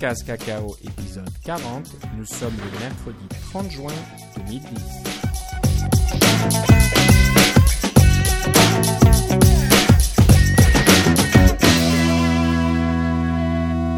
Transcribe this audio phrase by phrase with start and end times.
[0.00, 1.86] CocoCast Cacao, épisode 40.
[2.16, 3.92] Nous sommes le mercredi 30 juin
[4.34, 4.62] 2010.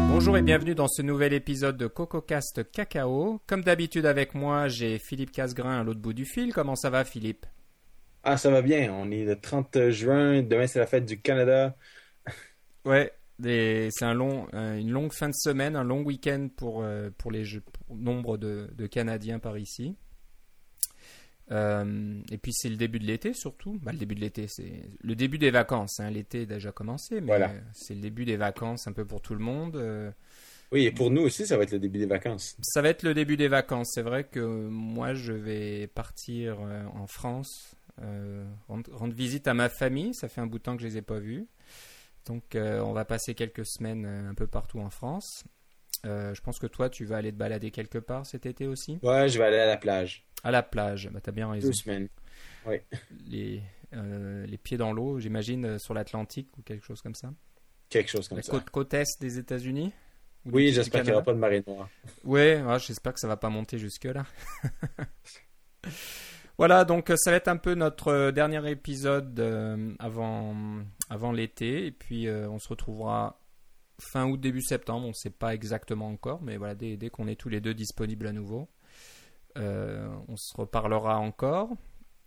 [0.09, 3.41] Bonjour et bienvenue dans ce nouvel épisode de CocoCast Cacao.
[3.47, 6.51] Comme d'habitude avec moi, j'ai Philippe Casgrain à l'autre bout du fil.
[6.51, 7.45] Comment ça va Philippe?
[8.23, 8.91] Ah, ça va bien.
[8.93, 10.41] On est le 30 juin.
[10.43, 11.77] Demain, c'est la fête du Canada.
[12.83, 17.09] Ouais, c'est un long, un- une longue fin de semaine, un long week-end pour, euh,
[17.17, 19.95] pour les jeux, pour nombre de, de Canadiens par ici.
[21.51, 23.77] Euh, et puis c'est le début de l'été surtout.
[23.83, 25.99] Bah, le début de l'été, c'est le début des vacances.
[25.99, 26.09] hein.
[26.09, 27.49] L'été est déjà commencé, mais Voilà.
[27.49, 29.75] euh, c'est le début des vacances un peu pour tout le monde.
[29.75, 30.09] Euh,
[30.71, 32.55] Oui, et pour nous aussi, ça va être le début des vacances.
[32.61, 33.91] ça va être le début des vacances.
[33.93, 39.53] C'est vrai que moi, je vais partir euh, en France, euh, rendre, rendre visite à
[39.53, 40.13] ma famille.
[40.13, 41.45] Ça fait un bout de temps que je les ai pas vus.
[42.25, 45.43] Donc, euh, on va passer quelques semaines euh, un peu partout en France.
[46.05, 48.99] Euh, je pense que toi, tu vas aller te balader quelque part cet été aussi?
[49.01, 50.25] Ouais, je vais aller à la plage.
[50.43, 51.09] À la plage.
[51.11, 51.67] Bah, t'as bien raison.
[51.67, 52.09] Deux semaines.
[53.27, 53.61] Les,
[53.93, 57.33] euh, les pieds dans l'eau, j'imagine, sur l'Atlantique ou quelque chose comme ça?
[57.89, 58.51] Quelque chose comme La ça.
[58.51, 59.91] côte, côte est des États-Unis?
[60.45, 61.89] Oui, j'espère qu'il n'y aura pas de marée noire.
[62.23, 64.25] Ouais, ouais, j'espère que ça va pas monter jusque-là.
[66.57, 70.55] voilà, donc euh, ça va être un peu notre euh, dernier épisode euh, avant,
[71.09, 71.85] avant l'été.
[71.87, 73.39] Et puis euh, on se retrouvera
[73.99, 75.05] fin août, début septembre.
[75.05, 77.73] On ne sait pas exactement encore, mais voilà, dès, dès qu'on est tous les deux
[77.73, 78.69] disponibles à nouveau,
[79.57, 81.69] euh, on se reparlera encore.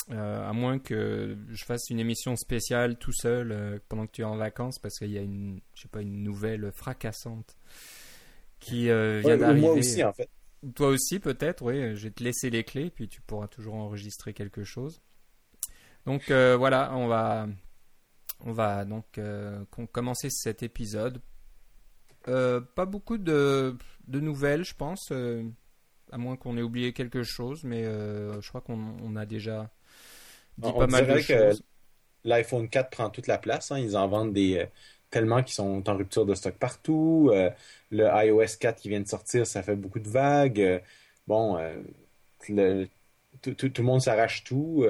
[0.08, 4.36] À moins que je fasse une émission spéciale tout seul pendant que tu es en
[4.36, 7.56] vacances, parce qu'il y a une, je sais pas, une nouvelle fracassante
[8.60, 9.60] qui vient Ouais, d'arriver.
[9.62, 10.30] moi aussi, en fait.
[10.74, 11.96] Toi aussi, peut-être, oui.
[11.96, 15.00] Je vais te laisser les clés, puis tu pourras toujours enregistrer quelque chose.
[16.06, 17.48] Donc euh, voilà, on va,
[18.40, 21.20] on va donc euh, com- commencer cet épisode.
[22.28, 23.76] Euh, pas beaucoup de,
[24.08, 25.44] de nouvelles, je pense, euh,
[26.10, 29.70] à moins qu'on ait oublié quelque chose, mais euh, je crois qu'on on a déjà
[30.58, 31.62] dit On pas mal de choses.
[32.24, 33.70] L'iPhone 4 prend toute la place.
[33.70, 33.78] hein.
[33.78, 34.66] Ils en vendent des euh,
[35.10, 37.30] tellement qu'ils sont en rupture de stock partout.
[37.32, 37.50] Euh,
[37.90, 40.60] le iOS 4 qui vient de sortir, ça fait beaucoup de vagues.
[40.60, 40.78] Euh,
[41.26, 41.74] bon, euh,
[42.48, 42.86] le-
[43.42, 44.84] tout, tout- tout le monde s'arrache tout.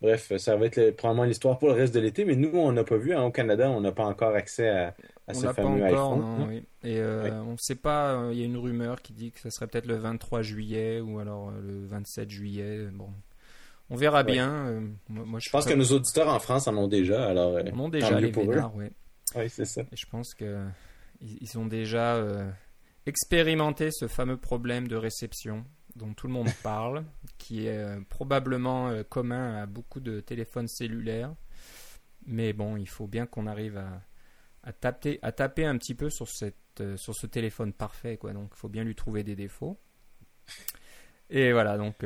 [0.00, 2.24] Bref, ça va être le- probablement l'histoire pour le reste de l'été.
[2.24, 3.12] Mais nous, on n'a pas vu.
[3.14, 3.22] hein.
[3.24, 4.92] Au Canada, on n'a pas encore accès à, à
[5.28, 6.38] On ce l'a pas fameux encore, iPhone.
[6.38, 6.62] non, oui.
[6.84, 9.66] Et on ne sait pas, il y a une rumeur qui dit que ça serait
[9.66, 12.86] peut-être le 23 juillet ou alors le 27 juillet.
[12.92, 13.08] Bon,
[13.90, 14.24] on verra Ouais.
[14.32, 14.50] bien.
[14.68, 17.26] euh, moi, Je pense que nos auditeurs en France en ont déjà.
[17.28, 18.60] Alors, euh, On a tant déjà les pour eux.
[18.76, 18.92] ouais.
[19.34, 19.82] Oui, c'est ça.
[19.92, 20.66] Et je pense que
[21.20, 22.50] ils, ils ont déjà euh,
[23.06, 25.64] expérimenté ce fameux problème de réception
[25.96, 27.04] dont tout le monde parle,
[27.38, 31.34] qui est euh, probablement euh, commun à beaucoup de téléphones cellulaires.
[32.26, 34.02] Mais bon, il faut bien qu'on arrive à,
[34.62, 38.32] à taper, à taper un petit peu sur, cette, sur ce téléphone parfait, quoi.
[38.32, 39.78] Donc, il faut bien lui trouver des défauts.
[41.30, 42.04] Et voilà, donc.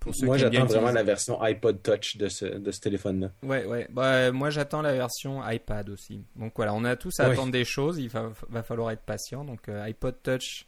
[0.00, 3.30] Pour ceux Moi, j'attends vraiment la version iPod Touch de ce, de ce téléphone-là.
[3.42, 3.86] Ouais, ouais.
[3.90, 6.24] Bah, moi, j'attends la version iPad aussi.
[6.36, 7.32] Donc voilà, on a tous à Oui.
[7.32, 7.98] attendre des choses.
[7.98, 9.44] Il va, va falloir être patient.
[9.44, 10.66] Donc euh, iPod Touch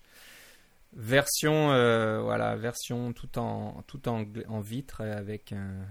[0.95, 4.25] version, euh, voilà, version tout en tout en,
[4.61, 5.87] vitre avec un,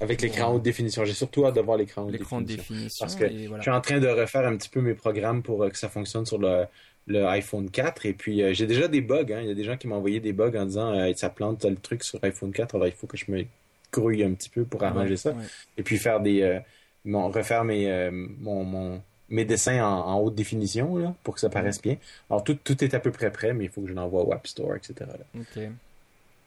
[0.00, 1.04] Avec l'écran haute définition.
[1.04, 3.06] J'ai surtout hâte de voir l'écran haute l'écran de définition.
[3.06, 3.06] définition.
[3.06, 5.70] Parce que Je suis en train de refaire un petit peu mes programmes pour euh,
[5.70, 6.66] que ça fonctionne sur le,
[7.06, 8.06] le iPhone 4.
[8.06, 9.26] Et puis, euh, j'ai déjà des bugs.
[9.32, 9.40] hein.
[9.42, 11.64] Il y a des gens qui m'ont envoyé des bugs en disant euh, ça plante
[11.64, 12.74] le truc sur iPhone 4.
[12.74, 13.44] Alors, il faut que je me
[13.92, 15.30] grouille un petit peu pour arranger Ouais, ça.
[15.32, 15.44] ouais.
[15.76, 16.42] Et puis, faire des.
[16.42, 16.60] euh,
[17.04, 21.48] mon- refaire mes, mon, mon- mes dessins en, en haute définition là, pour que ça
[21.48, 21.96] paraisse bien.
[22.30, 24.32] Alors, tout, tout est à peu près prêt, mais il faut que je l'envoie au
[24.32, 24.94] App Store, etc.
[25.00, 25.40] là.
[25.40, 25.62] Ok.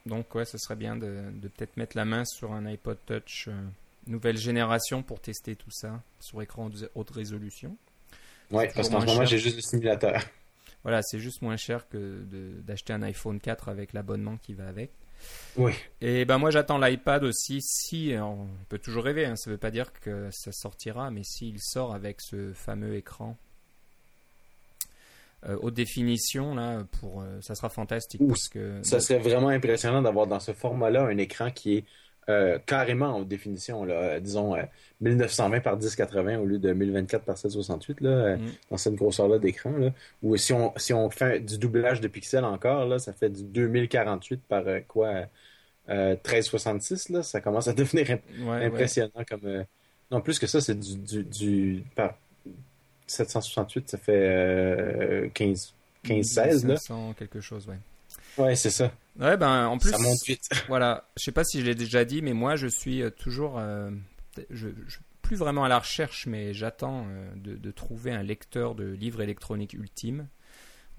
[0.06, 3.50] Donc ouais, ce serait bien de, de peut-être mettre la main sur un iPod Touch
[4.06, 7.76] nouvelle génération pour tester tout ça sur écran haute résolution.
[8.52, 10.22] Ouais, parce qu'en ce moment, j'ai juste le simulateur.
[10.85, 12.23] Voilà, c'est juste moins cher que
[12.62, 14.91] d'acheter un iPhone 4 avec l'abonnement qui va avec.
[15.57, 15.73] Oui.
[16.00, 17.59] Et ben moi j'attends l'iPad aussi.
[17.63, 21.59] Si on peut toujours rêver, hein, ça veut pas dire que ça sortira, mais s'il
[21.59, 23.35] sort avec ce fameux écran
[25.49, 29.49] euh, haute définition là, pour euh, ça sera fantastique Ouh, parce que Ça serait vraiment
[29.49, 31.85] impressionnant d'avoir dans ce format-là un écran qui est
[32.30, 34.64] euh, carrément en définition, là, euh, disons euh,
[35.02, 38.50] 1920 par 1080 au lieu de 1024 par 768, là, euh, Mm.
[38.72, 39.72] dans cette grosseur-là d'écran.
[40.24, 43.44] Ou si on, si on fait du doublage de pixels encore, là, ça fait du
[43.44, 45.26] 2048 par euh, quoi
[45.90, 48.66] euh, 1366, là, ça commence à devenir imp- ouais, ouais.
[48.66, 49.42] impressionnant comme.
[49.46, 49.64] euh,
[50.12, 52.16] Non, plus que ça, c'est du, du, du- par
[53.08, 55.74] 768, ça fait euh, 15,
[56.04, 56.78] 15 16, là.
[56.78, 57.76] 500 quelque chose, ouais.
[58.37, 58.91] Ouais, c'est ça.
[59.20, 60.49] Ouais, ben en plus, ça monte vite.
[60.67, 63.58] voilà, je sais pas si je l'ai déjà dit, mais moi je suis euh, toujours,
[63.58, 63.90] euh,
[64.49, 68.76] je, je- plus vraiment à la recherche, mais j'attends euh, de, de trouver un lecteur
[68.76, 70.28] de livres électroniques ultime.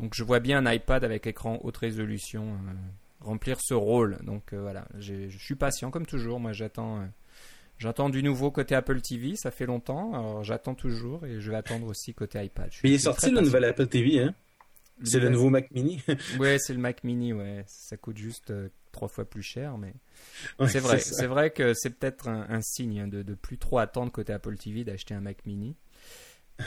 [0.00, 2.72] Donc je vois bien un iPad avec écran haute résolution euh,
[3.20, 4.18] remplir ce rôle.
[4.22, 6.40] Donc voilà, je suis patient comme toujours.
[6.40, 7.06] Moi j'attends,
[7.78, 9.36] j'attends du nouveau côté Apple TV.
[9.36, 12.70] Ça fait longtemps, alors j'attends toujours et je vais attendre aussi côté iPad.
[12.82, 14.34] il est sorti le nouvel Apple TV, hein?
[15.04, 16.00] C'est le nouveau Mac Mini.
[16.38, 17.32] ouais, c'est le Mac Mini.
[17.32, 18.52] Ouais, ça coûte juste
[18.92, 19.92] trois fois plus cher, mais
[20.68, 21.00] c'est vrai.
[21.00, 24.56] C'est vrai que c'est peut-être un, signe hein, de, de plus trop attendre côté Apple
[24.56, 25.76] TV d'acheter un Mac Mini.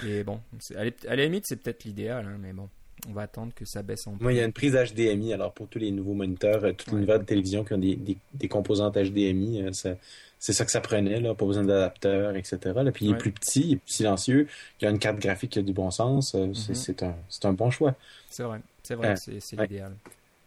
[0.05, 0.39] Et bon,
[0.75, 2.69] à la limite, c'est peut-être l'idéal, hein, mais bon,
[3.07, 5.33] on va attendre que ça baisse en Moi, il y a une prise HDMI.
[5.33, 7.97] Alors, pour tous les nouveaux moniteurs, euh, toutes les nouvelles télévisions qui ont des,
[8.33, 9.95] des, composantes HDMI, euh,
[10.39, 12.57] c'est ça que ça prenait, là, pas besoin d'adapteur, etc.
[12.75, 12.91] Là.
[12.91, 14.47] Puis, il est plus petit, il est plus silencieux,
[14.79, 16.33] il y a une carte graphique qui a du bon sens.
[16.33, 16.73] Euh, mm-hmm.
[16.73, 17.95] C'est un, un, bon choix.
[18.29, 19.93] C'est vrai, c'est vrai, c'est l'idéal.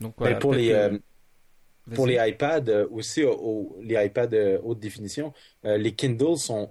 [0.00, 0.98] Donc, ben, pour les.
[1.94, 3.22] Pour les iPads, euh, aussi
[3.82, 5.32] les iPads euh, haute définition,
[5.64, 6.70] euh, les Kindle sont,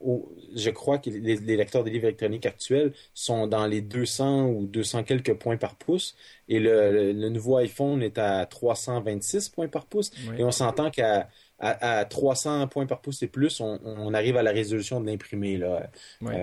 [0.56, 5.03] je crois que les, lecteurs de livres électroniques actuels sont dans les 200 ou 200
[5.03, 6.15] quelques points par pouce,
[6.47, 11.27] et le, nouveau iPhone est à 326 points par pouce, et on s'entend qu'à
[11.62, 15.60] à, 300 points par pouce et plus, on, arrive à la résolution de l'imprimé.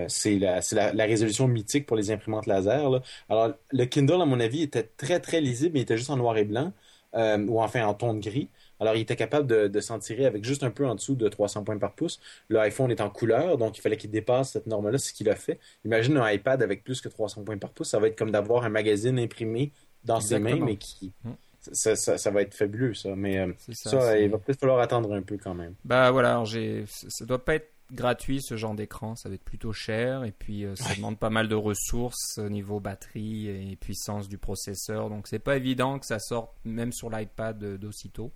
[0.07, 0.61] c'est la,
[0.93, 3.01] la, résolution mythique pour les imprimantes laser.
[3.27, 6.17] Alors, le Kindle, à mon avis, était très, très lisible, mais il était juste en
[6.17, 6.71] noir et blanc,
[7.13, 8.49] ou enfin en ton de gris.
[8.79, 11.63] Alors, il était capable de, s'en tirer avec juste un peu en dessous de 300
[11.63, 12.19] points par pouce.
[12.47, 15.29] Le iPhone est en couleur, donc il fallait qu'il dépasse cette norme-là, c'est ce qu'il
[15.29, 15.59] a fait.
[15.83, 18.63] Imagine un iPad avec plus que 300 points par pouce, ça va être comme d'avoir
[18.63, 19.71] un magazine imprimé
[20.05, 21.11] dans ses mains, mais qui...
[21.25, 21.35] Hum.
[21.61, 23.15] Ça, va être fabuleux, ça.
[23.15, 25.75] Mais euh, ça, il va peut-être falloir attendre un peu quand même.
[25.85, 26.85] Bah voilà, j'ai...
[26.87, 30.63] ça doit pas être gratuit ce genre d'écran, ça va être plutôt cher et puis
[30.63, 35.27] euh, ça demande pas mal de ressources au niveau batterie et puissance du processeur, donc
[35.27, 38.31] c'est pas évident que ça sorte même sur l'iPad euh, d'aussitôt.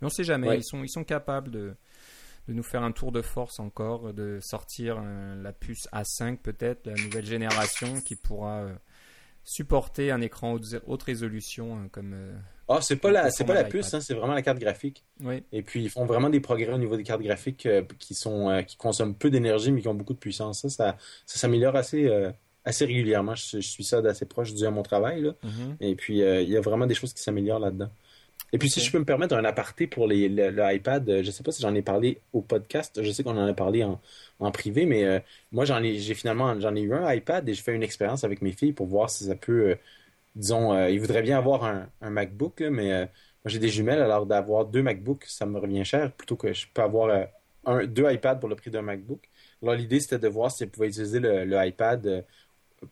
[0.00, 0.56] Mais on ne sait jamais.
[0.56, 1.74] Ils, sont, ils sont capables de,
[2.48, 6.86] de nous faire un tour de force encore, de sortir euh, la puce A5 peut-être,
[6.86, 8.74] la nouvelle génération qui pourra euh,
[9.44, 12.16] supporter un écran haute, haute résolution hein, comme.
[12.70, 15.04] Euh, ah, c'est pas la, c'est pas la puce, hein, c'est vraiment la carte graphique.
[15.20, 15.42] Oui.
[15.52, 17.68] Et puis ils font vraiment des progrès au niveau des cartes graphiques
[17.98, 20.66] qui sont, qui consomment peu d'énergie mais qui ont beaucoup de puissance.
[20.68, 22.10] Ça, ça, s'améliore assez,
[22.64, 23.34] assez régulièrement.
[23.34, 25.30] Je, suis ça d'assez proche dû à mon travail là.
[25.44, 25.76] Mm-hmm.
[25.80, 27.90] Et puis il y a vraiment des choses qui s'améliorent là-dedans.
[28.54, 31.28] Et puis, si je peux me permettre un aparté pour les, le, iPad, euh, je
[31.28, 33.82] ne sais pas si j'en ai parlé au podcast, je sais qu'on en a parlé
[33.82, 33.98] en,
[34.40, 35.20] en privé, mais euh,
[35.52, 38.24] moi, j'en ai, j'ai finalement, j'en ai eu un iPad et je fais une expérience
[38.24, 39.78] avec mes filles pour voir si ça peut,
[40.36, 44.26] euh, disons, ils voudraient bien avoir un, un MacBook, mais moi, j'ai des jumelles, alors
[44.26, 47.28] d'avoir deux MacBooks, ça me revient cher, plutôt que je peux avoir
[47.64, 49.28] un, deux iPads pour le prix d'un MacBook.
[49.62, 52.24] Alors, l'idée, c'était de voir si pouvaient utiliser le, le iPad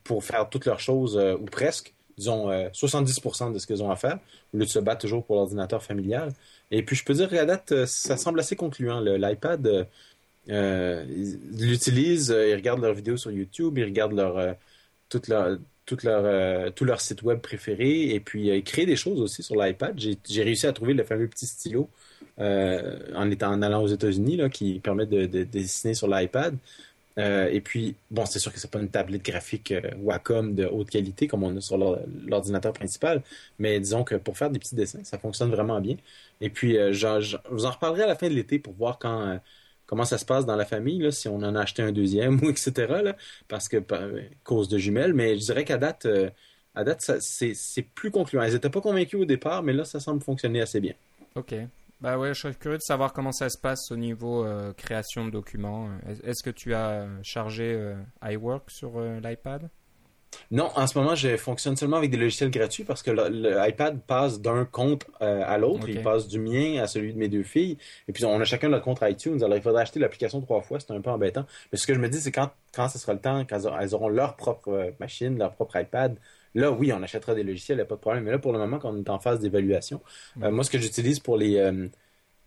[0.04, 3.96] pour faire toutes leurs choses, ou presque, disons, 70% euh, de ce qu'ils ont à
[3.96, 4.18] faire,
[4.52, 6.32] au lieu de se battre toujours pour l'ordinateur familial.
[6.70, 9.00] Et puis, je peux dire qu'à date, euh, ça semble assez concluant.
[9.00, 9.88] L'iPad,
[10.48, 14.56] euh, ils l'utilisent, ils regardent leurs vidéos sur YouTube, ils regardent leur,
[15.08, 15.58] toute leur,
[16.02, 19.98] leur, tout leur site web préféré, et puis ils créent des choses aussi sur l'iPad.
[19.98, 21.88] J'ai réussi à trouver le fameux petit stylo
[22.38, 26.56] en, étant, allant aux États-Unis qui permet de dessiner sur l'iPad.
[27.18, 30.66] Euh, et puis, bon, c'est sûr que c'est pas une tablette graphique euh, Wacom de
[30.66, 31.76] haute qualité comme on a sur
[32.26, 33.22] l'ordinateur principal,
[33.58, 35.96] mais disons que pour faire des petits dessins, ça fonctionne vraiment bien.
[36.40, 39.40] Et puis, euh, je, vous en reparlerai à la fin de l'été pour voir quand,
[39.90, 42.48] comment ça se passe dans la famille, si on en a acheté un deuxième ou
[42.48, 43.12] etc.
[43.48, 43.82] parce que
[44.44, 45.14] cause de jumelles.
[45.14, 46.06] Mais je dirais qu'à date,
[46.76, 48.44] à date, c'est plus concluant.
[48.44, 50.94] Ils n'étaient pas convaincus au départ, mais là, ça semble fonctionner assez bien.
[51.34, 51.54] Ok.
[52.00, 55.26] Bah ouais, je serais curieux de savoir comment ça se passe au niveau euh, création
[55.26, 55.90] de documents.
[56.24, 59.68] Est-ce que tu as chargé euh, iWork sur euh, l'iPad?
[60.50, 64.40] Non, en ce moment, je fonctionne seulement avec des logiciels gratuits parce que l'iPad passe
[64.40, 65.88] d'un compte à l'autre.
[65.88, 67.78] Il passe du mien à celui de mes deux filles.
[68.08, 69.42] Et puis, on a chacun notre compte iTunes.
[69.42, 70.78] Alors, il faudrait acheter l'application trois fois.
[70.80, 71.46] C'est un peu embêtant.
[71.72, 73.94] Mais ce que je me dis, c'est quand, quand ce sera le temps, quand elles
[73.94, 76.16] auront leur propre machine, leur propre iPad,
[76.54, 78.24] Là, oui, on achètera des logiciels, il n'y a pas de problème.
[78.24, 80.00] Mais là, pour le moment, quand on est en phase d'évaluation,
[80.42, 81.86] euh, moi, ce que j'utilise pour les euh,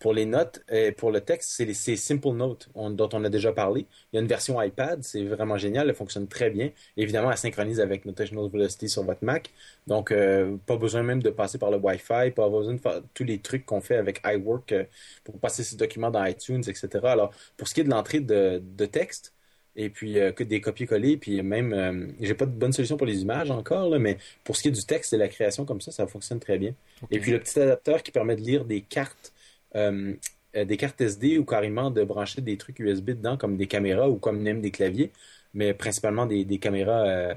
[0.04, 3.88] pour les notes et pour le texte, c'est Simple Note dont on a déjà parlé.
[4.12, 6.72] Il y a une version iPad, c'est vraiment génial, elle fonctionne très bien.
[6.98, 9.50] Évidemment, elle synchronise avec Notational Velocity sur votre Mac.
[9.88, 13.24] Donc, euh, pas besoin même de passer par le Wi-Fi, pas besoin de faire tous
[13.24, 14.76] les trucs qu'on fait avec iWork
[15.24, 16.90] pour passer ces documents dans iTunes, etc.
[17.04, 19.34] Alors, pour ce qui est de l'entrée de, de texte,
[19.76, 23.08] et puis euh, que des copier-coller, puis même, euh, j'ai pas de bonne solution pour
[23.08, 25.82] les images encore, là, mais pour ce qui est du texte et la création comme
[25.82, 26.74] ça, ça fonctionne très bien.
[27.10, 29.33] Et puis le petit adapteur qui permet de lire des cartes,
[29.76, 30.14] euh,
[30.54, 34.18] des cartes SD ou carrément de brancher des trucs USB dedans, comme des caméras ou
[34.18, 35.12] comme même des claviers,
[35.54, 37.34] mais principalement des, caméras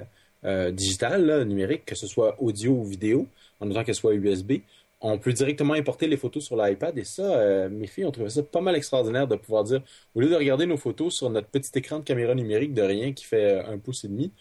[0.73, 3.27] digitales, numériques, que ce soit audio ou vidéo,
[3.59, 4.61] en autant qu'elles soient USB
[5.01, 8.31] on peut directement importer les photos sur l'iPad et ça, euh, mes filles ont trouvé
[8.31, 9.83] ça pas mal extraordinaire de pouvoir dire,
[10.15, 13.13] au lieu de regarder nos photos sur notre petit écran de caméra numérique de rien
[13.13, 14.33] qui fait euh, un pouce et demi,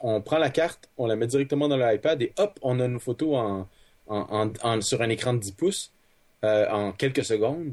[0.00, 2.98] on prend la carte, on la met directement dans l'iPad et hop, on a une
[2.98, 3.68] photo en,
[4.80, 5.92] sur un écran de 10 pouces
[6.42, 7.72] en quelques secondes.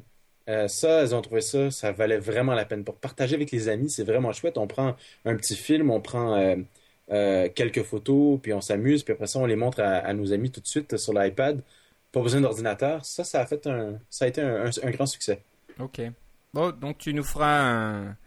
[0.68, 2.84] ça, elles ont trouvé ça, ça valait vraiment la peine.
[2.84, 4.58] Pour partager avec les amis, c'est vraiment chouette.
[4.58, 4.96] On prend
[5.26, 6.56] un petit film, on prend
[7.10, 10.62] quelques photos, puis on s'amuse, puis après ça, on les montre à, nos amis tout
[10.62, 11.62] de suite sur l'iPad.
[12.12, 13.06] Pas besoin d'ordinateur.
[13.06, 15.42] Ça, ça a fait un, ça a été un grand succès.
[15.80, 16.02] Ok.
[16.54, 18.18] Bon, donc tu nous feras un,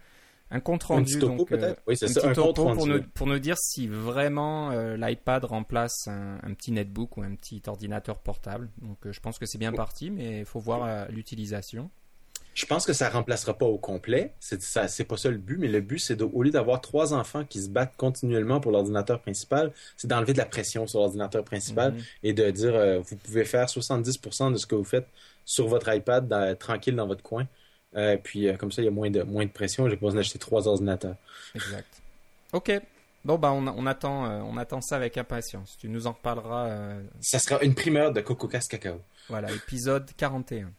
[0.51, 1.15] un compte rendu.
[1.15, 2.77] Un topo peut-être euh, Oui, c'est ça, un compte rendu.
[2.77, 7.35] Pour nous, pour nous dire si vraiment euh, l'iPad remplace un, petit netbook ou un
[7.35, 8.69] petit ordinateur portable.
[8.81, 11.89] Donc euh, je pense que c'est bien parti, mais il faut voir l'utilisation.
[12.53, 14.33] Je pense que ça remplacera pas au complet.
[14.41, 17.13] C'est ça, c'est pas ça le but, mais le but c'est au lieu d'avoir trois
[17.13, 21.45] enfants qui se battent continuellement pour l'ordinateur principal, c'est d'enlever de la pression sur l'ordinateur
[21.45, 22.01] principal mhm.
[22.23, 25.07] et de dire vous pouvez faire 70% de ce que vous faites
[25.45, 27.47] sur votre iPad tranquille dans votre coin.
[27.95, 29.89] Euh, puis euh, comme ça, il y a moins de, moins de pression.
[29.89, 31.15] J'ai pas besoin d'acheter trois ordinateurs.
[31.55, 32.01] Exact.
[32.53, 32.71] Ok.
[33.23, 35.77] Bon, bah, on, on attend, euh, on attend ça avec impatience.
[35.79, 36.95] Tu nous en reparleras.
[37.21, 38.99] Ça sera une primeur de Coco Casse Cacao.
[39.29, 40.71] Voilà, épisode 41.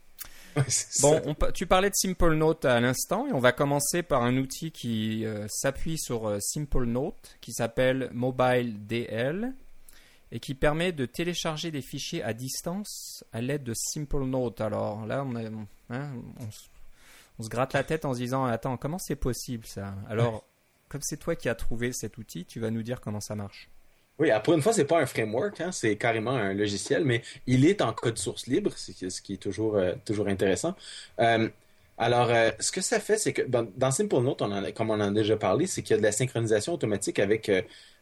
[1.00, 4.70] bon, tu parlais de Simple Note à l'instant et on va commencer par un outil
[4.70, 9.54] qui s'appuie sur Simple Note qui s'appelle Mobile DL
[10.32, 14.62] et qui permet de télécharger des fichiers à distance à l'aide de Simple Note.
[14.62, 15.42] Alors là, on, a,
[15.90, 16.48] hein, on,
[17.38, 19.94] on se gratte la tête en se disant Attends, comment c'est possible ça?
[20.08, 20.44] Alors,
[20.88, 23.70] comme c'est toi qui as trouvé cet outil, tu vas nous dire comment ça marche.
[24.18, 27.66] Oui, pour une fois, c'est pas un framework, hein, c'est carrément un logiciel, mais il
[27.66, 30.76] est en code source libre, ce qui est toujours, euh, toujours intéressant.
[31.18, 31.48] Euh,
[31.98, 35.00] alors, euh, ce que ça fait, c'est que dans, Simple Note, on comme on en
[35.00, 37.50] a déjà parlé, c'est qu'il y a de la synchronisation automatique avec,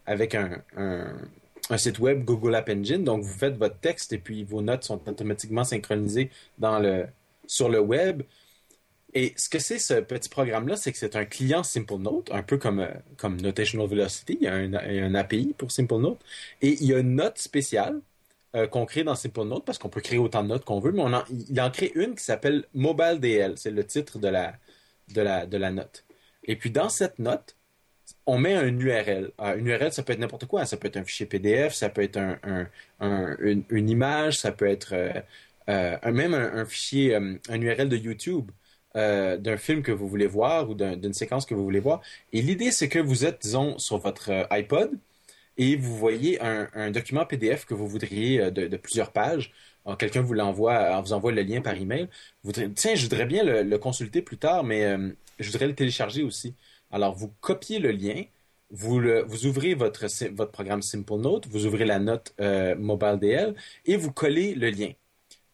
[0.05, 3.05] avec un, un, site web Google App Engine.
[3.05, 7.07] Donc, vous faites votre texte et puis vos notes sont automatiquement synchronisées dans le,
[7.47, 8.23] sur le web.
[9.13, 12.43] Et ce que c'est ce petit programme-là, c'est que c'est un client Simple Note, un
[12.43, 14.39] peu comme, euh, comme Notational Velocity.
[14.41, 16.21] Il y, a un, API pour Simple Note.
[16.63, 18.01] Et il y a une note spéciale
[18.55, 20.93] euh, qu'on crée dans Simple Note, parce qu'on peut créer autant de notes qu'on veut,
[20.93, 23.55] mais on il en crée une qui s'appelle Mobile DL.
[23.57, 24.55] C'est le titre de la,
[25.13, 26.05] de, la, de la note.
[26.45, 27.57] Et puis dans cette note,
[28.27, 29.33] on met un URL.
[29.41, 30.67] Euh, une URL, ça peut être n'importe quoi.
[30.67, 32.69] Ça peut être un fichier PDF, ça peut être un,
[33.41, 34.95] une, image, ça peut être
[35.67, 38.51] même un, fichier, un URL de YouTube.
[38.97, 42.01] Euh, d'un film que vous voulez voir ou d'une séquence que vous voulez voir.
[42.33, 44.91] Et l'idée, c'est que vous êtes, disons, sur votre euh, iPod
[45.59, 49.53] et vous voyez un, document PDF que vous voudriez euh, de, plusieurs pages.
[49.99, 52.09] Quelqu'un vous l'envoie, vous envoie le lien par email.
[52.43, 54.97] Vous tiens, je voudrais bien le, consulter plus tard, mais
[55.39, 56.55] je voudrais le télécharger aussi.
[56.93, 58.25] Alors, vous copiez le lien,
[58.71, 59.01] vous,
[59.47, 62.35] ouvrez votre, votre programme Simple Note, vous ouvrez la note
[62.79, 63.55] Mobile DL
[63.87, 64.93] et vous collez le lien.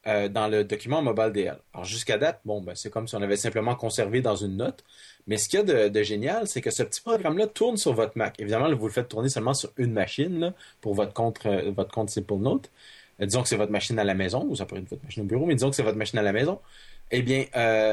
[0.07, 1.59] Euh, dans le document Mobile DL.
[1.75, 4.85] Alors jusqu'à date, bon, ben, c'est comme si on avait simplement conservé dans une note.
[5.27, 8.17] Mais ce qu'il y a de, génial, c'est que ce petit programme-là tourne sur votre
[8.17, 8.39] Mac.
[8.39, 12.11] Évidemment, vous le faites tourner seulement sur une machine pour votre compte, euh, votre compte
[12.11, 12.71] Simple Note.
[13.21, 15.25] Euh, disons que c'est votre machine à la maison, ou ça pourrait être votre machine
[15.25, 16.61] au bureau, mais disons que c'est votre machine à la maison.
[17.11, 17.47] Eh bien,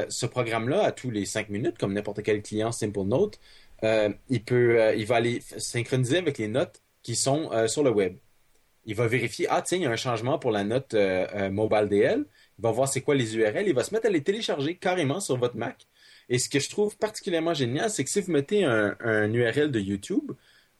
[0.08, 3.40] ce programme-là, à tous les cinq minutes, comme n'importe quel client Simple Note,
[3.82, 8.16] il peut, il va aller synchroniser avec les notes qui sont sur le web
[8.86, 11.50] il va vérifier, ah tiens, il y a un changement pour la note euh, euh,
[11.50, 12.24] Mobile DL.
[12.58, 13.66] Il va voir c'est quoi les URL.
[13.66, 15.86] Il va se mettre à les télécharger carrément sur votre Mac.
[16.28, 19.80] Et ce que je trouve particulièrement génial, c'est que si vous mettez un, URL de
[19.80, 20.32] YouTube,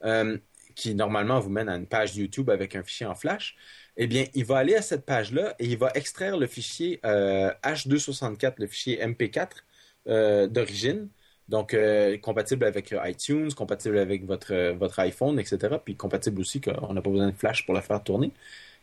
[0.05, 0.39] euh,
[0.75, 3.57] qui normalement vous mène à une page YouTube avec un fichier en flash,
[3.97, 8.55] eh bien, il va aller à cette page-là et il va extraire le fichier H264,
[8.59, 11.09] le fichier MP4 d'origine,
[11.49, 15.77] donc, euh, compatible avec euh, iTunes, compatible avec votre, euh, votre iPhone, etc.
[15.85, 18.33] Puis compatible aussi qu'on n'a pas besoin de flash pour la faire tourner.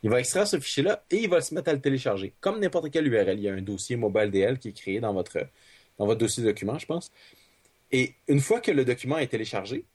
[0.04, 2.34] Il va extraire ce fichier-là et il va se mettre à le télécharger.
[2.40, 3.38] Comme n'importe quel URL.
[3.38, 5.40] Il y a un dossier mobile DL qui est créé dans votre,
[5.98, 7.12] dans votre dossier document, je pense.
[7.92, 9.86] Et une fois que le document est téléchargé,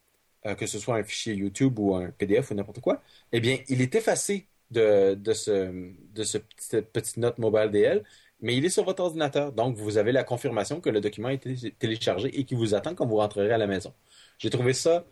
[0.59, 3.81] que ce soit un fichier YouTube ou un PDF ou n'importe quoi, eh bien, il
[3.81, 5.73] est effacé de, de, ce,
[6.15, 8.05] de ce, cette petite note mobile DL
[8.41, 9.53] mais il est sur votre ordinateur.
[9.53, 12.95] Donc, vous avez la confirmation que le document a été téléchargé et qui vous attend
[12.95, 13.93] quand vous rentrerez à la maison.
[14.39, 15.05] J'ai trouvé ça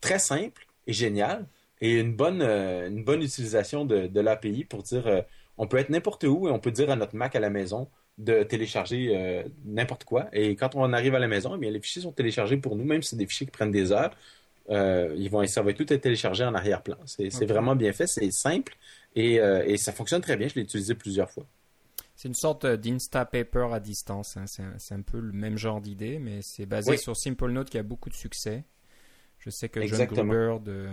[0.00, 1.46] très simple et génial
[1.80, 5.22] et une bonne, euh, une bonne utilisation de, l'API pour dire euh,
[5.58, 7.88] on peut être n'importe où et on peut dire à notre Mac à la maison
[8.18, 10.28] de télécharger euh, n'importe quoi.
[10.32, 12.84] Et quand on arrive à la maison, eh bien, les fichiers sont téléchargés pour nous,
[12.84, 14.10] même si c'est des fichiers qui prennent des heures.
[14.70, 16.96] ils vont, ça va tout être téléchargé en arrière-plan.
[17.04, 18.74] C'est vraiment bien fait, c'est simple
[19.14, 20.48] et, et ça fonctionne très bien.
[20.48, 21.44] Je l'ai utilisé plusieurs fois.
[22.16, 24.38] C'est une sorte d'Instapaper à distance.
[24.38, 24.46] Hein.
[24.46, 27.82] C'est un, peu le même genre d'idée, mais c'est basé sur Simple Note qui a
[27.82, 28.64] beaucoup de succès.
[29.38, 30.88] Je sais que John Gruber de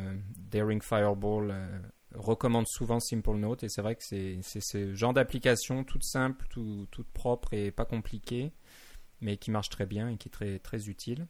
[0.52, 1.80] Daring Fireball euh,
[2.14, 7.08] recommande souvent Simple Note et c'est vrai que c'est ce genre d'application toute simple, toute
[7.14, 8.52] propre et pas compliquée,
[9.22, 11.26] mais qui marche très bien et qui est très, très utile.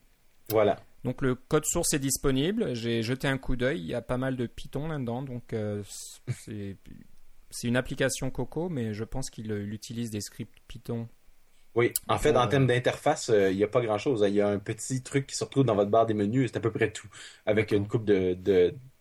[0.50, 0.80] Voilà.
[1.04, 2.74] Donc le code source est disponible.
[2.74, 3.80] J'ai jeté un coup d'œil.
[3.80, 5.22] Il y a pas mal de Python là-dedans.
[5.22, 5.56] Donc
[6.46, 6.78] c'est
[7.54, 11.08] c'est une application Coco, mais je pense qu'il utilise des scripts Python.
[11.76, 14.24] Oui, en fait, en termes d'interface, il n'y a pas grand-chose.
[14.28, 16.58] Il y a un petit truc qui se retrouve dans votre barre des menus, c'est
[16.58, 17.08] à peu près tout,
[17.46, 18.34] avec une coupe de,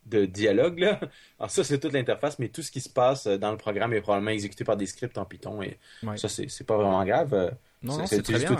[0.05, 0.79] de, dialogue.
[0.79, 0.99] Là.
[1.39, 4.01] Alors ça, c'est toute l'interface, mais tout ce qui se passe dans le programme est
[4.01, 5.77] probablement exécuté par des scripts en Python, et
[6.15, 7.55] ça, c'est pas vraiment grave.
[7.81, 8.57] Non, c'est très bien.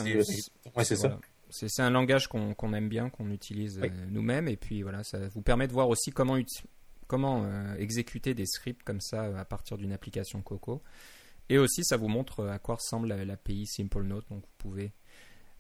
[0.84, 1.20] c'est ça.
[1.50, 5.44] C'est un langage qu'on aime bien, qu'on utilise euh, nous-mêmes, et puis voilà, ça vous
[5.44, 6.36] permet de voir aussi comment
[7.08, 10.82] comment euh, exécuter des scripts comme ça euh, à partir d'une application Coco.
[11.50, 14.28] Et aussi, ça vous montre euh, à quoi ressemble l'API SimpleNote.
[14.30, 14.94] Donc, vous pouvez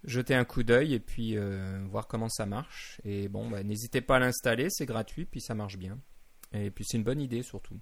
[0.03, 1.37] jeter un coup d'œil et puis
[1.85, 2.99] voir comment ça marche.
[3.05, 5.97] Et bon, bah, n'hésitez pas à l'installer, c'est gratuit, puis ça marche bien.
[6.51, 7.79] Et puis, c'est une bonne idée surtout.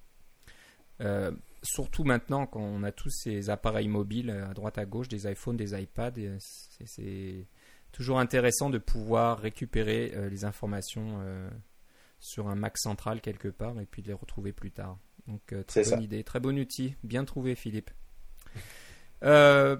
[1.64, 5.58] surtout maintenant, quand on a tous ces appareils mobiles à droite à gauche, des iPhones,
[5.58, 7.48] des iPads, c'est
[7.92, 11.24] toujours intéressant de pouvoir récupérer les informations
[12.22, 14.98] sur un Mac central quelque part et puis de les retrouver plus tard.
[15.28, 17.92] Donc euh, très bonne idée, très bon outil, bien trouvé Philippe.
[19.24, 19.78] Euh,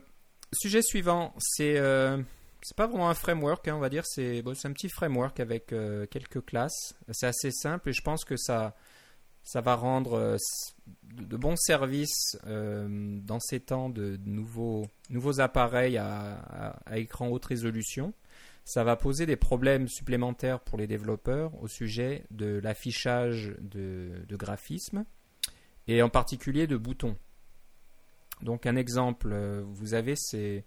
[0.52, 2.22] sujet suivant, c'est euh,
[2.62, 5.68] c'est pas vraiment un framework, hein, on va dire, c'est bon, un petit framework avec
[6.12, 6.94] quelques classes.
[7.12, 8.76] C'est assez simple et je pense que ça
[9.44, 10.38] ça va rendre
[11.04, 16.36] de, bons services dans ces temps de, nouveaux nouveaux appareils à,
[16.86, 18.14] à écran haute résolution
[18.64, 25.06] ça va poser des problèmes supplémentaires pour les développeurs au sujet de l'affichage de, graphismes
[25.88, 27.18] et en particulier de boutons.
[28.42, 30.64] Donc un exemple, euh, vous avez ces,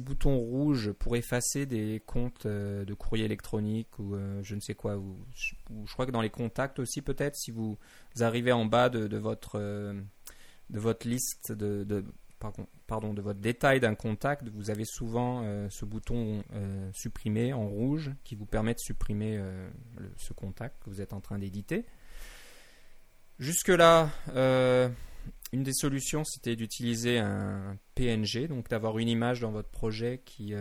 [0.00, 4.74] boutons rouges pour effacer des comptes euh, de courrier électronique ou euh, je ne sais
[4.74, 4.96] quoi.
[4.96, 7.78] Ou, je crois que dans les contacts aussi peut-être, si vous
[8.20, 12.04] arrivez en bas de, votre, de votre liste de
[12.38, 17.66] pardon, de votre détail d'un contact, vous avez souvent euh, ce bouton euh, supprimer en
[17.66, 19.68] rouge qui vous permet de supprimer euh,
[20.16, 21.84] ce contact que vous êtes en train d'éditer.
[23.38, 24.10] Jusque-là,
[25.52, 30.54] une des solutions, c'était d'utiliser un PNG, donc d'avoir une image dans votre projet qui,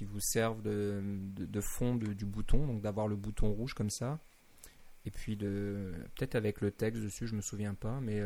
[0.00, 1.02] vous serve de,
[1.34, 4.18] de, fond du bouton, donc d'avoir le bouton rouge comme ça.
[5.04, 8.18] Et puis peut-être avec le texte dessus, je me souviens pas, mais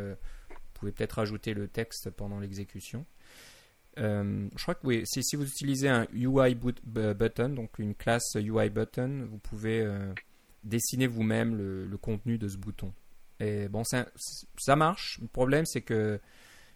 [0.80, 3.06] pouvez peut-être ajouter le texte pendant l'exécution.
[3.98, 8.34] Euh, je crois que oui, si, si, vous utilisez un UI button, donc une classe
[8.34, 10.12] UI button, vous pouvez euh,
[10.64, 12.92] dessiner vous-même le, contenu de ce bouton.
[13.40, 14.06] Et bon, ça,
[14.58, 15.18] ça marche.
[15.20, 16.20] Le problème, c'est que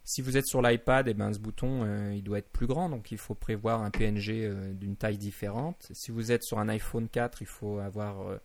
[0.03, 2.89] si vous êtes sur l'iPad, eh ben, ce bouton, euh, il doit être plus grand,
[2.89, 5.91] donc il faut prévoir un PNG d'une taille différente.
[5.93, 8.39] Si vous êtes sur un iPhone 4, il faut avoir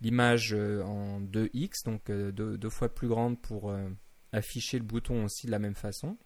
[0.00, 3.72] l'image en 2x, donc deux, fois plus grande pour
[4.32, 6.16] afficher le bouton aussi de la même façon.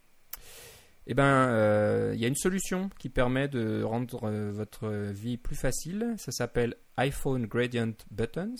[1.05, 5.37] Eh ben, euh, il y a une solution qui permet de rendre euh, votre vie
[5.37, 6.15] plus facile.
[6.17, 8.55] Ça s'appelle iPhone Gradient Buttons.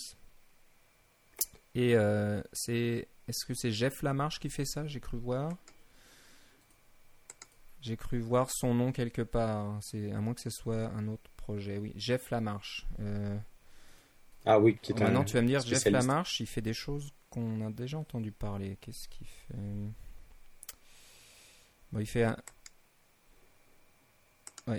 [1.73, 4.85] Et euh, c'est, est-ce que c'est Jeff Lamarche qui fait ça?
[4.87, 5.51] J'ai cru voir.
[7.81, 9.79] J'ai cru voir son nom quelque part.
[9.81, 11.77] C'est à moins que ce soit un autre projet.
[11.77, 12.85] Oui, Jeff Lamarche.
[14.45, 17.11] Ah oui, qui est Maintenant, tu vas me dire, Jeff Lamarche, il fait des choses
[17.29, 18.77] qu'on a déjà entendu parler.
[18.81, 19.57] Qu'est-ce qu'il fait?
[21.91, 22.37] Bon, Il fait un...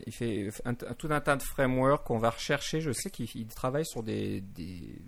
[0.07, 0.51] il fait
[0.99, 2.81] tout un tas de frameworks qu'on va rechercher.
[2.81, 5.01] Je sais qu'il travaille sur des, des,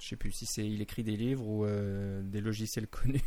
[0.00, 3.22] je sais plus si c'est il écrit des livres ou euh, des logiciels connus.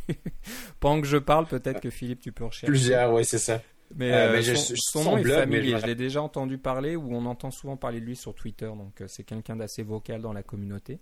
[0.80, 2.66] Pendant que je parle, peut-être que Philippe, tu peux rechercher.
[2.66, 3.62] Plusieurs, oui, c'est ça.
[3.94, 5.78] Mais, euh, euh, son, nom est familier.
[5.78, 8.66] Je, l'ai déjà entendu parler ou on entend souvent parler de lui sur Twitter.
[8.66, 11.00] Donc c'est quelqu'un d'assez vocal dans la communauté.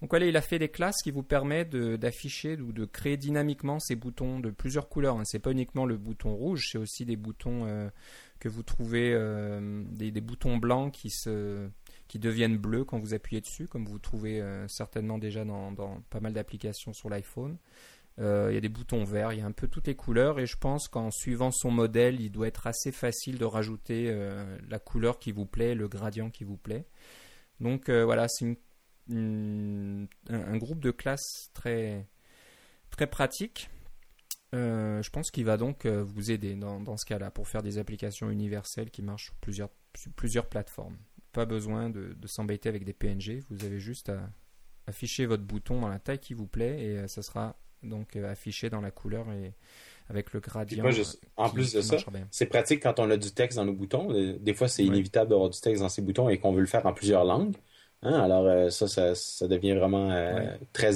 [0.00, 3.80] Donc voilà, il a fait des classes qui vous permettent d'afficher ou de créer dynamiquement
[3.80, 5.18] ces boutons de plusieurs couleurs.
[5.18, 5.24] Hein.
[5.24, 7.88] Ce n'est pas uniquement le bouton rouge, c'est aussi des boutons euh,
[8.38, 11.66] que vous trouvez, euh, des, boutons blancs qui, se,
[12.08, 15.72] qui deviennent bleus quand vous appuyez dessus, comme vous trouvez euh, certainement déjà dans,
[16.10, 17.56] pas mal d'applications sur l'iPhone.
[18.18, 20.46] Il y a des boutons verts, il y a un peu toutes les couleurs et
[20.46, 24.10] je pense qu'en suivant son modèle, il doit être assez facile de rajouter
[24.68, 26.86] la couleur qui vous plaît, le gradient qui vous plaît.
[27.60, 28.56] Donc voilà, c'est
[29.10, 32.06] un, groupe de classes très,
[33.10, 33.70] pratique.
[34.54, 37.78] Euh, je pense qu'il va donc euh, vous aider dans, ce cas-là pour faire des
[37.78, 39.32] applications universelles qui marchent
[39.96, 40.96] sur plusieurs, plateformes.
[41.32, 44.30] Pas besoin de, de s'embêter avec des PNG, vous avez juste à
[44.86, 48.70] afficher votre bouton dans la taille qui vous plaît et euh, ça sera donc affiché
[48.70, 49.52] dans la couleur et
[50.08, 50.84] avec le gradient.
[51.36, 51.96] en plus de ça,
[52.30, 54.12] c'est pratique quand on a du texte dans nos boutons.
[54.38, 56.86] Des fois, c'est inévitable d'avoir du texte dans ces boutons et qu'on veut le faire
[56.86, 57.56] en plusieurs langues.
[58.02, 60.92] Hein, alors, euh, ça, ça, devient vraiment euh, très,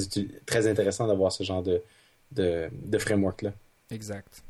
[0.47, 1.83] très intéressant d'avoir ce genre de,
[2.31, 3.53] de, framework-là.
[3.91, 4.45] Exact.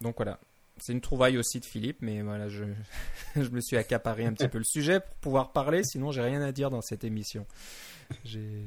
[0.00, 0.40] Donc voilà.
[0.78, 2.64] c'est une trouvaille aussi de Philippe, mais voilà, je,
[3.36, 6.42] je me suis accaparé un petit peu le sujet pour pouvoir parler, sinon j'ai rien
[6.42, 7.46] à dire dans cette émission.
[8.24, 8.64] J'ai,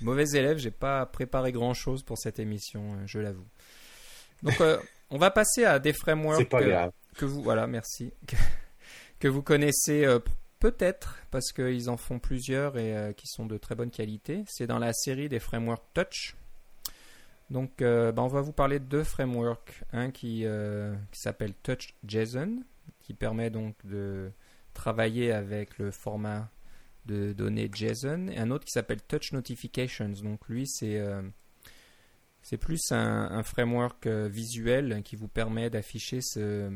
[0.00, 3.46] mauvais élève, j'ai pas préparé grand chose pour cette émission, euh, je l'avoue.
[4.42, 4.78] Donc, euh,
[5.10, 8.36] on va passer à des frameworks pas que vous, voilà, merci, que,
[9.18, 10.18] que vous connaissez euh,
[10.60, 14.44] peut-être parce qu'ils en font plusieurs et qui sont de très bonne qualité.
[14.46, 16.36] C'est dans la série des frameworks Touch.
[17.50, 19.82] Donc, bah, on va vous parler de deux frameworks.
[19.92, 20.44] Un qui,
[21.10, 22.62] qui s'appelle TouchJSON,
[23.00, 24.30] qui permet donc de
[24.74, 26.48] travailler avec le format
[27.06, 30.10] de données JSON, et un autre qui s'appelle Touch Notifications.
[30.22, 31.22] Donc, lui, c'est euh,
[32.42, 36.72] c'est plus un, framework visuel qui vous permet d'afficher ce,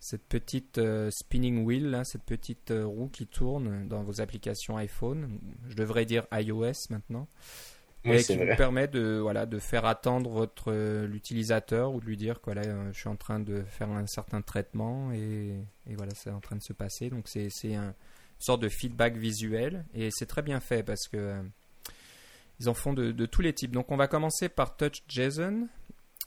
[0.00, 0.80] cette petite
[1.10, 5.40] spinning wheel, là, cette petite roue qui tourne dans vos applications iPhone.
[5.68, 7.28] Je devrais dire iOS maintenant
[8.04, 12.16] et qui vous permet de voilà de faire attendre votre euh, l'utilisateur ou de lui
[12.16, 15.54] dire que euh, je suis en train de faire un certain traitement et,
[15.86, 17.94] et voilà c'est en train de se passer donc c'est un,
[18.38, 21.42] sorte de feedback visuel et c'est très bien fait parce que euh,
[22.60, 25.68] ils en font de, de, tous les types donc on va commencer par TouchJSON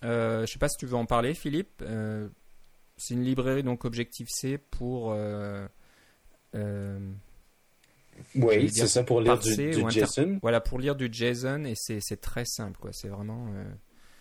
[0.04, 1.84] euh, je sais pas si tu veux en parler Philippe
[2.98, 5.16] c'est une librairie donc Objective C pour
[8.36, 9.54] oui, c'est ça pour lire du,
[9.90, 10.40] JSON.
[10.42, 12.92] Voilà, pour lire du JSON et c'est très simple, quoi.
[12.94, 13.48] C'est vraiment.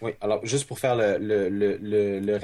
[0.03, 1.77] Oui, alors juste pour faire le, le, le,
[2.21, 2.39] le,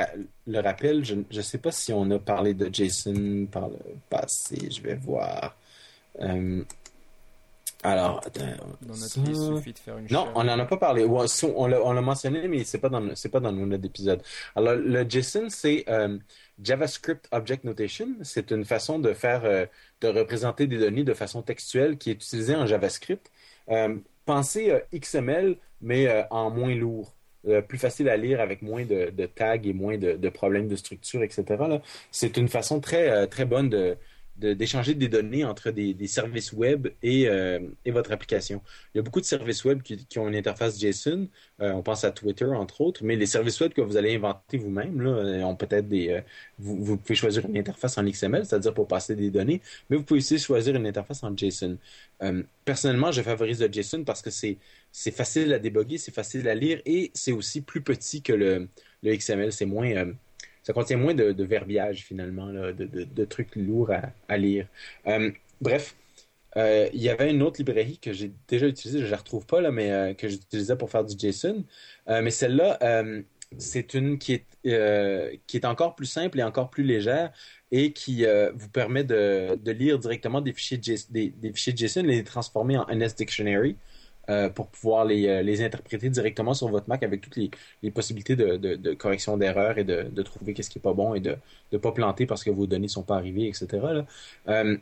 [0.47, 3.79] le rappel, je ne sais pas si on a parlé de JSON par le
[4.11, 5.57] passé, je vais voir.
[6.21, 6.63] Euh,
[7.83, 8.41] alors, attends.
[8.83, 11.05] Dans notre liste, il suffit de faire une Non, on n'en a pas parlé.
[11.05, 14.23] On l'a mentionné, mais c'est pas dans pas dans notre épisode.
[14.55, 16.19] Alors, le JSON, c'est euh,
[16.63, 18.09] JavaScript Object Notation.
[18.23, 19.67] C'est une façon de faire, euh,
[20.01, 23.31] de représenter des données de façon textuelle qui est utilisée en JavaScript.
[24.25, 27.16] Pensez XML, mais en moins lourd.
[27.69, 31.45] Plus facile à lire avec moins de, tags et moins de, problèmes de structure, etc.
[32.11, 33.97] C'est une façon très, très bonne de,
[34.39, 38.61] d'échanger des données entre des, services web et, euh, et, votre application.
[38.95, 41.29] Il y a beaucoup de services web qui, ont une interface JSON.
[41.61, 44.59] Euh, on pense à Twitter, entre autres, mais les services web que vous allez inventer
[44.59, 46.23] vous-même euh, ont peut-être des.
[46.59, 50.19] vous, pouvez choisir une interface en XML, c'est-à-dire pour passer des données, mais vous pouvez
[50.19, 51.79] aussi choisir une interface en JSON.
[52.65, 54.59] personnellement, je favorise le JSON parce que c'est
[54.93, 58.69] c'est facile à déboguer, c'est facile à lire et c'est aussi plus petit que le,
[59.03, 59.53] le XML.
[59.53, 60.15] C'est moins
[60.67, 63.93] ça contient moins de, verbiage finalement, de, trucs lourds
[64.29, 64.67] à, lire.
[65.07, 65.95] Euh, bref,
[66.57, 69.47] euh, il y avait une autre librairie que j'ai déjà utilisée, je ne la retrouve
[69.47, 71.63] pas là, mais euh, que j'utilisais pour faire du JSON.
[72.09, 72.81] mais celle-là,
[73.59, 77.31] c'est une qui est, qui est encore plus simple et encore plus légère
[77.71, 78.25] et qui
[78.57, 82.87] vous permet de, lire directement des fichiers, des, des, fichiers JSON et les transformer en
[82.93, 83.77] NS Dictionary.
[84.29, 87.49] Euh, pour pouvoir les, euh, les, interpréter directement sur votre Mac avec toutes les,
[87.85, 91.15] les possibilités de, de, correction d'erreurs et de, de trouver qu'est-ce qui est pas bon
[91.15, 91.37] et de
[91.71, 94.05] ne pas planter parce que vos données sont pas arrivées, etc.
[94.49, 94.77] Euh,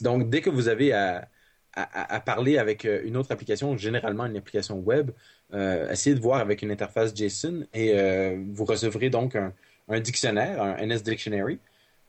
[0.00, 1.28] donc, dès que vous avez à,
[1.74, 5.10] à, à, parler avec une autre application, généralement une application web,
[5.52, 7.94] essayez de voir avec une interface JSON et
[8.52, 9.52] vous recevrez donc un,
[9.88, 11.58] un dictionnaire, un NS Dictionary,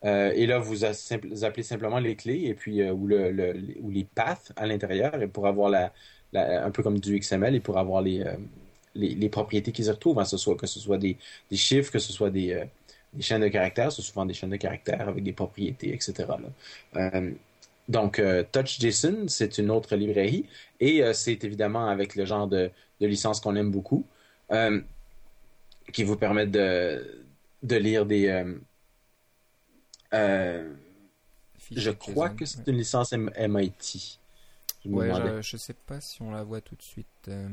[0.04, 4.04] euh, et là, vous, appelez simplement les clés et puis euh, ou, le, ou les
[4.04, 5.92] paths à l'intérieur pour avoir la,
[6.34, 8.36] un peu comme du XML et pour avoir les, euh,
[8.96, 11.18] les, propriétés qui se retrouvent, hein, ce soit, que ce soit des,
[11.52, 12.64] des chiffres, que ce soit des,
[13.14, 16.26] des chaînes de caractères, c'est souvent des chaînes de caractères avec des propriétés, etc.
[17.88, 20.46] donc, TouchJSON, c'est une autre librairie
[20.80, 24.06] et c'est évidemment avec le genre de, de licence qu'on aime beaucoup
[25.94, 27.26] qui vous permet de,
[27.64, 28.44] de lire des
[30.14, 30.74] euh,
[31.72, 34.20] je crois que c'est une licence MIT.
[34.84, 37.08] Je ouais, je, sais pas si on la voit tout de suite.
[37.28, 37.48] Euh,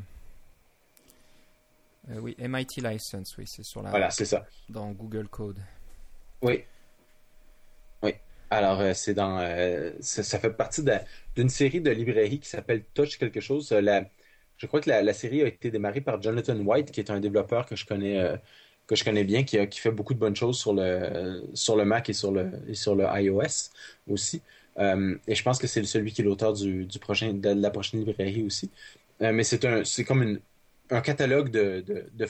[2.10, 3.90] euh, oui, MIT license, oui, c'est sur la.
[3.90, 4.46] Voilà, c'est ça.
[4.68, 5.58] Dans Google Code.
[6.40, 6.64] Oui.
[8.02, 8.14] Oui.
[8.50, 9.38] Alors, c'est dans.
[10.00, 10.82] Ça, fait partie
[11.36, 13.70] d'une série de librairies qui s'appelle Touch quelque chose.
[13.72, 14.08] La,
[14.56, 17.20] je crois que la, la, série a été démarrée par Jonathan White, qui est un
[17.20, 18.40] développeur que je connais
[18.88, 22.08] que je connais bien, qui, fait beaucoup de bonnes choses sur le, sur le Mac
[22.08, 23.70] et sur le, et sur le iOS
[24.08, 24.40] aussi.
[24.78, 27.70] Euh, et je pense que c'est celui qui est l'auteur du, du, prochain, de la
[27.70, 28.70] prochaine librairie aussi.
[29.20, 30.38] Euh, mais c'est comme
[30.90, 32.26] un catalogue de, de,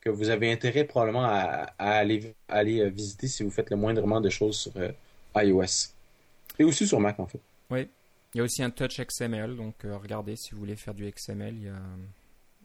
[0.00, 3.76] que vous avez intérêt probablement à, à aller, aller euh, visiter si vous faites le
[3.76, 4.72] moindrement de choses sur
[5.36, 5.92] iOS.
[6.58, 7.40] Et aussi sur Mac en fait.
[7.70, 7.86] Oui.
[8.34, 11.54] Il y a aussi un Touch XML, donc regardez si vous voulez faire du XML,
[11.54, 11.74] il y a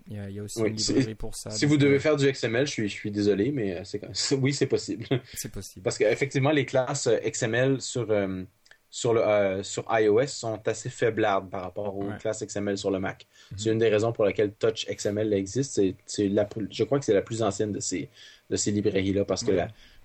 [0.07, 1.51] il y, a, aussi une librairie pour ça.
[1.51, 4.01] Si vous devez euh, faire du XML, je suis, je suis désolé, mais c'est,
[4.37, 5.05] oui, c'est possible.
[5.33, 5.83] C'est possible.
[5.83, 8.43] Parce qu'effectivement, les classes euh, XML sur, euh,
[8.89, 13.27] sur, le, sur iOS sont assez faiblardes par rapport aux classes XML sur le Mac.
[13.51, 13.57] Mhm.
[13.57, 15.81] C'est une des raisons pour lesquelles Touch XML existe.
[16.05, 18.09] C'est, je crois que c'est la plus ancienne de ces,
[18.49, 19.51] de ces librairies-là parce que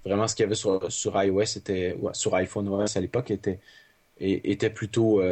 [0.04, 3.58] vraiment ce qu'il y avait sur, sur iOS, était, sur iPhone OS à l'époque, était,
[4.20, 5.22] était plutôt.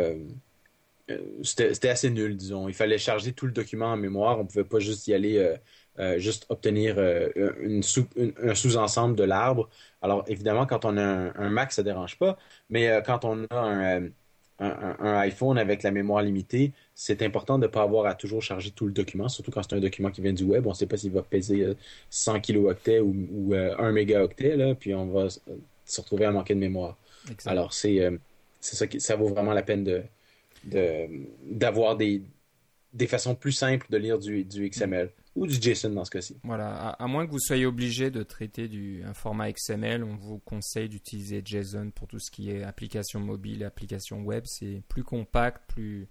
[1.43, 2.69] C'était, assez nul, disons.
[2.69, 4.39] Il fallait charger tout le document en mémoire.
[4.39, 5.57] On ne pouvait pas juste y aller
[6.01, 7.83] euh, juste obtenir euh, une
[8.43, 9.69] un sous-ensemble de l'arbre.
[10.03, 12.37] Alors, évidemment, quand on a un, Mac, ça ne dérange pas,
[12.69, 14.09] mais euh, quand on a un,
[14.59, 18.73] un, iPhone avec la mémoire limitée, c'est important de ne pas avoir à toujours charger
[18.73, 20.67] tout le document, surtout quand c'est un document qui vient du web.
[20.67, 21.75] On ne sait pas s'il va peser
[22.11, 26.61] 100 kilooctets ou, ou 1 mégaoctet, là, puis on va se retrouver à manquer de
[26.61, 26.97] mémoire.
[27.47, 28.11] Alors, c'est
[28.61, 30.03] ça qui, ça vaut vraiment la peine de
[30.67, 32.23] d'avoir des,
[32.93, 36.37] des façons plus simples de lire du, du XML ou du JSON dans ce cas-ci.
[36.45, 40.39] Voilà, à, moins que vous soyez obligé de traiter du, un format XML, on vous
[40.39, 44.45] conseille d'utiliser JSON pour tout ce qui est application mobile et application web.
[44.47, 46.09] C'est plus compact, plus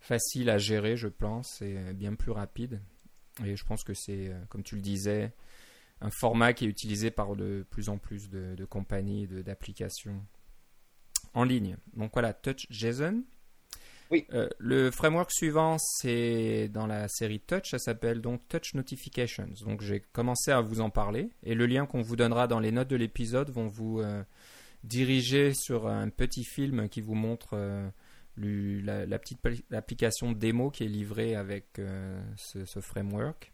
[0.00, 2.80] facile à gérer, je pense, et bien plus rapide.
[3.44, 5.32] Et je pense que c'est, euh, comme tu le disais,
[6.00, 10.24] un format qui est utilisé par de plus en plus de, de compagnies, d'applications
[11.34, 11.76] en ligne.
[11.94, 13.22] Donc voilà, Touch JSON.
[14.12, 19.48] Euh, le framework suivant, c'est dans la série Touch, ça s'appelle donc Touch Notifications.
[19.64, 22.72] Donc j'ai commencé à vous en parler et le lien qu'on vous donnera dans les
[22.72, 24.22] notes de l'épisode vont vous euh,
[24.84, 27.88] diriger sur un petit film qui vous montre euh,
[28.36, 29.40] la, petite
[29.72, 31.80] application démo qui est livrée avec
[32.36, 33.52] ce, framework.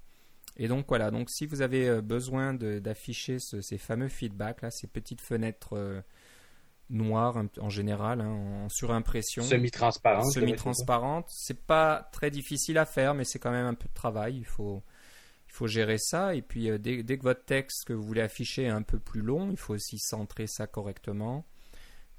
[0.59, 5.23] Et donc voilà, donc si vous avez besoin d'afficher ces fameux feedbacks là, ces petites
[5.23, 6.03] fenêtres
[6.92, 9.42] noire en général, hein, en surimpression.
[9.42, 10.33] Semi-transparente.
[10.33, 11.26] Semi-transparente.
[11.28, 14.37] C'est pas très difficile à faire, mais c'est quand même un peu de travail.
[14.37, 14.83] Il faut,
[15.48, 16.35] il faut gérer ça.
[16.35, 19.22] Et puis, euh, dès, que votre texte que vous voulez afficher est un peu plus
[19.22, 21.46] long, il faut aussi centrer ça correctement.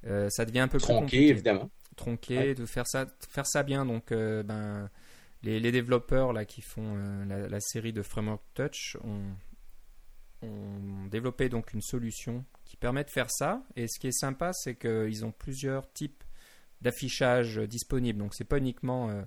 [0.05, 1.27] Euh, ça devient un peu Tronqué, plus compliqué.
[1.29, 1.69] évidemment.
[1.95, 3.86] Tronqué, de faire ça, faire ça bien.
[3.86, 4.89] Donc, euh, ben,
[5.43, 6.95] les, les, développeurs là, qui font
[7.27, 9.36] la, la, série de Framework Touch ont,
[10.41, 12.43] ont développé donc une solution
[12.77, 13.63] permet de faire ça.
[13.75, 16.23] Et ce qui est sympa, c'est qu'ils ont plusieurs types
[16.81, 18.19] d'affichage disponibles.
[18.19, 19.23] Donc, c'est pas uniquement euh,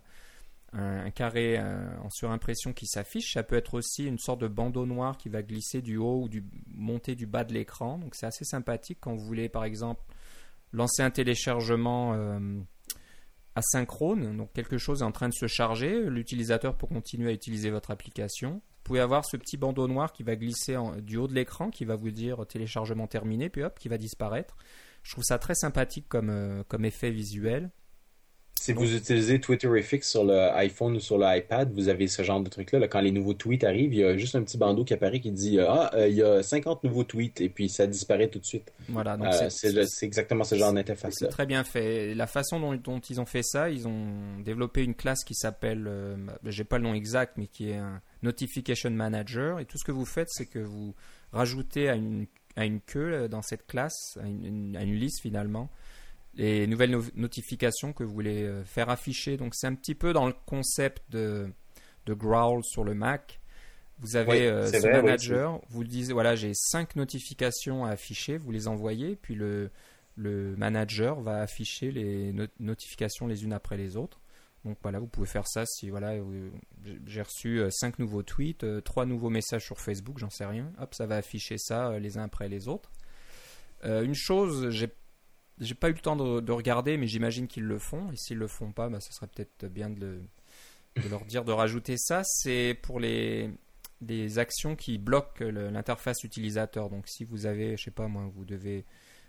[0.73, 4.87] un, carré euh, en surimpression qui s'affiche, ça peut être aussi une sorte de bandeau
[4.87, 7.99] noir qui va glisser du haut ou du monter du bas de l'écran.
[7.99, 10.03] Donc, c'est assez sympathique quand vous voulez, par exemple,
[10.73, 12.61] lancer un téléchargement euh,
[13.55, 14.37] asynchrone.
[14.37, 16.03] Donc, quelque chose est en train de se charger.
[16.11, 20.37] L'utilisateur peut continuer à utiliser votre application pouvez avoir ce petit bandeau noir qui va
[20.37, 23.99] glisser du haut de l'écran, qui va vous dire téléchargement terminé, puis hop, qui va
[23.99, 24.57] disparaître.
[25.03, 27.71] Je trouve ça très sympathique comme, euh, comme effet visuel.
[28.59, 32.89] Si vous utilisez Twitterific sur l'iPhone ou sur l'iPad, vous avez ce genre de truc-là.
[32.89, 35.31] Quand les nouveaux tweets arrivent, il y a juste un petit bandeau qui apparaît qui
[35.31, 38.45] dit Ah, euh, il y a 50 nouveaux tweets et puis ça disparaît tout de
[38.45, 38.73] suite.
[38.89, 41.15] Voilà, euh, c'est exactement ce genre d'interface.
[41.19, 42.15] C'est très bien fait.
[42.15, 46.17] La façon dont, ils ont fait ça, ils ont développé une classe qui s'appelle, euh,
[46.47, 49.61] j'ai pas le nom exact, mais qui est un Notification Manager.
[49.61, 50.95] Et tout ce que vous faites, c'est que vous
[51.33, 52.27] rajoutez à une,
[52.57, 55.71] à une queue dans cette classe, à une liste finalement,
[56.37, 59.37] les nouvelles notifications que vous voulez euh, faire afficher.
[59.37, 61.51] Donc c'est un petit peu dans le concept de,
[62.07, 63.41] de Growl sur le Mac.
[63.99, 68.69] Vous avez euh, ce manager, vous dites voilà j'ai cinq notifications à afficher, vous les
[68.69, 69.71] envoyez, puis le,
[70.17, 74.21] le manager va afficher les notifications les unes après les autres.
[74.67, 76.17] Donc voilà, vous pouvez faire ça si voilà
[77.07, 80.71] j'ai reçu euh, cinq nouveaux tweets, trois nouveaux messages sur Facebook, j'en sais rien.
[80.79, 82.91] Hop, ça va afficher ça les uns après les autres.
[83.83, 84.91] une chose, j'ai
[85.59, 88.11] j'ai pas eu le temps de, regarder, mais j'imagine qu'ils le font.
[88.13, 90.21] Et s'ils le font pas, bah, ça serait peut-être bien de,
[91.09, 92.23] leur dire de rajouter ça.
[92.25, 93.51] C'est pour les,
[94.37, 96.91] actions qui bloquent l'interface utilisateur.
[96.91, 98.85] Donc si vous avez, je sais pas moi, vous devez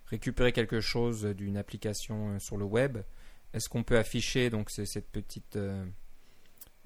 [0.05, 2.99] récupérer quelque chose d'une application euh, sur le web,
[3.53, 5.85] est-ce qu'on peut afficher donc cette petite euh,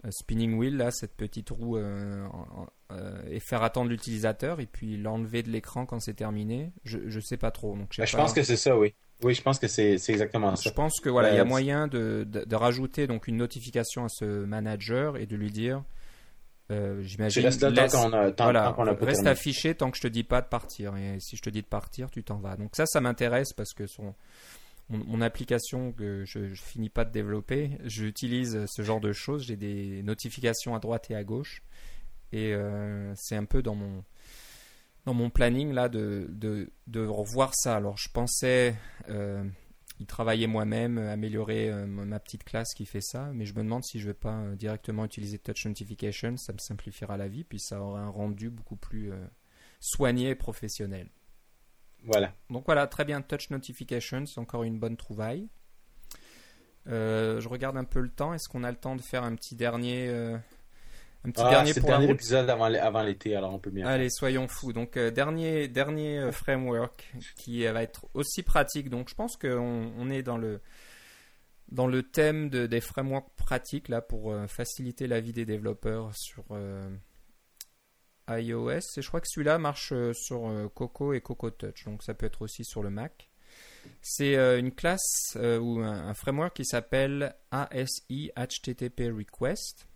[0.06, 5.50] euh, spinning wheel là, cette petite roue et faire attendre l'utilisateur et puis l'enlever de
[5.50, 6.72] l'écran quand c'est terminé?
[6.84, 7.76] Je je sais pas trop.
[7.76, 8.94] Donc je, bah, je pense que c'est ça, oui.
[9.24, 10.70] Oui, je pense que c'est exactement ça.
[10.70, 14.10] Je pense que voilà, il y a moyen de, de, rajouter donc une notification à
[14.10, 15.84] ce manager et de lui dire,
[16.72, 20.42] euh, j'imagine, reste, laisse, tant a, voilà, reste affiché tant que je te dis pas
[20.42, 20.96] de partir.
[20.98, 22.56] Et si je te dis de partir, tu t'en vas.
[22.56, 24.16] Donc ça, ça m'intéresse parce que son,
[24.92, 29.46] mon, application que je, finis pas de développer, j'utilise ce genre de choses.
[29.46, 31.64] J'ai des notifications à droite et à gauche,
[32.32, 34.04] et euh, c'est un peu dans mon
[35.06, 37.76] dans mon planning là de, de, revoir ça.
[37.76, 38.76] Alors je pensais
[39.10, 39.44] euh,
[40.00, 43.84] y travailler moi-même, améliorer euh, ma petite classe qui fait ça, mais je me demande
[43.84, 47.82] si je vais pas directement utiliser Touch Notification, ça me simplifiera la vie, puis ça
[47.82, 49.12] aura un rendu beaucoup plus
[49.80, 51.10] soigné et professionnel.
[52.04, 52.34] Voilà.
[52.50, 53.22] Donc voilà, très bien.
[53.22, 55.48] Touch Notifications, c'est encore une bonne trouvaille.
[56.88, 58.34] Euh, je regarde un peu le temps.
[58.34, 60.36] Est-ce qu'on a le temps de faire un petit dernier, euh,
[61.24, 63.86] un petit ah, dernier pour dernier épisode avant, avant l'été, alors on peut bien.
[63.86, 64.74] Allez, soyons fous.
[64.74, 68.90] Donc euh, dernier dernier framework qui va être aussi pratique.
[68.90, 70.60] Donc je pense qu'on on est dans le
[71.72, 76.44] dans le thème de, des frameworks pratiques là pour faciliter la vie des développeurs sur
[78.40, 78.98] iOS.
[78.98, 81.86] Et je crois que celui-là marche sur Coco et Coco Touch.
[81.86, 83.32] Donc ça peut être aussi sur le Mac.
[84.02, 89.88] C'est euh, une classe euh, ou un, framework qui s'appelle ASI HTTP Request.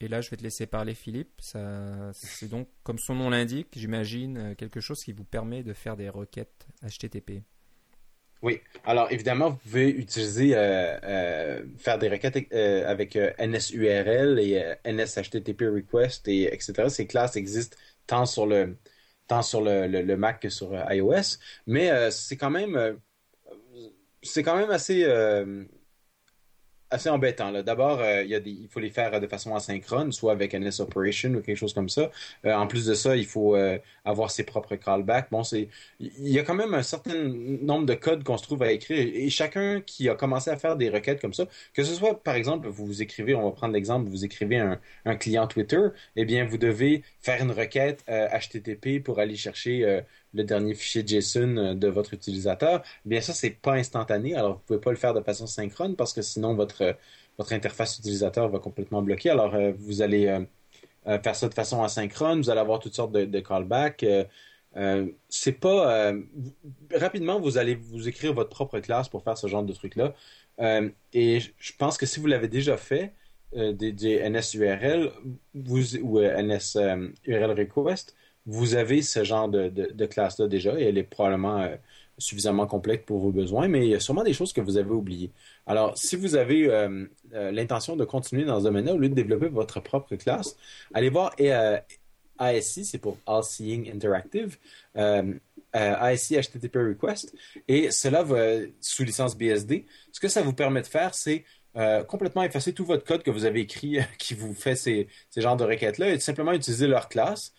[0.00, 1.40] Et là, je vais te laisser parler, Philippe.
[1.40, 5.96] c'est donc, comme son nom l'indique, j'imagine, euh, quelque chose qui vous permet de faire
[5.96, 7.42] des requêtes HTTP.
[8.42, 8.60] Oui.
[8.84, 10.50] Alors, évidemment, vous pouvez utiliser,
[11.78, 16.88] faire des requêtes avec NSURL et NSHTTP Request, et etc.
[16.88, 17.76] Ces classes existent
[18.06, 18.76] tant sur le,
[19.28, 21.38] tant sur le, Mac que sur euh, iOS.
[21.66, 22.92] Mais euh, c'est quand même euh,
[24.22, 25.04] c'est quand même assez
[26.92, 27.52] assez embêtant.
[27.62, 31.56] D'abord, euh, il, faut les faire de façon asynchrone, soit avec NS Operation ou quelque
[31.56, 32.10] chose comme ça.
[32.44, 35.28] Euh, en plus de ça, il faut euh, avoir ses propres callbacks.
[35.30, 35.68] Bon, il
[36.00, 38.98] y a quand même un certain nombre de codes qu'on se trouve à écrire.
[39.14, 42.34] Et chacun qui a commencé à faire des requêtes comme ça, que ce soit, par
[42.34, 46.24] exemple, vous vous écrivez, on va prendre l'exemple, vous écrivez un, un client Twitter, eh
[46.24, 50.02] bien, vous devez faire une requête HTTP pour aller chercher
[50.34, 54.34] le dernier fichier JSON euh, de votre utilisateur, bien ça, c'est pas instantané.
[54.34, 56.96] Alors, vous pouvez pas le faire de façon synchrone parce que sinon, votre,
[57.38, 59.30] votre interface utilisateur va complètement bloquer.
[59.30, 62.40] Alors, euh, vous allez euh, faire ça de façon asynchrone.
[62.40, 64.04] Vous allez avoir toutes sortes de, callbacks.
[65.28, 66.14] c'est pas
[66.94, 70.14] rapidement vous allez vous écrire votre propre classe pour faire ce genre de truc là
[71.12, 73.12] et je pense que si vous l'avez déjà fait
[73.54, 75.12] des, NSURL
[75.54, 78.16] ou NSURL request
[78.46, 81.76] vous avez ce genre de, classe-là déjà et elle est probablement euh,
[82.18, 84.90] suffisamment complète pour vos besoins, mais il y a sûrement des choses que vous avez
[84.90, 85.30] oubliées.
[85.66, 89.14] Alors, si vous avez euh, euh, l'intention de continuer dans ce domaine-là, au lieu de
[89.14, 90.56] développer votre propre classe,
[90.92, 91.34] allez voir
[92.38, 94.58] ASI, c'est pour All Seeing Interactive,
[95.72, 97.34] ASI HTTP Request,
[97.68, 99.86] et cela va sous licence BSD.
[100.10, 101.44] Ce que ça vous permet de faire, c'est
[102.08, 105.64] complètement effacer tout votre code que vous avez écrit qui vous fait ces, genres de
[105.64, 107.52] requêtes-là et simplement utiliser leur classe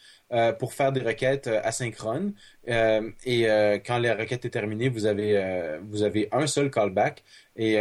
[0.54, 2.34] pour faire des requêtes euh, asynchrones.
[2.68, 3.44] Euh, et
[3.86, 7.24] quand la requête est terminée, vous avez, vous avez un seul callback
[7.56, 7.78] et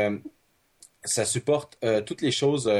[1.04, 2.70] ça supporte toutes les choses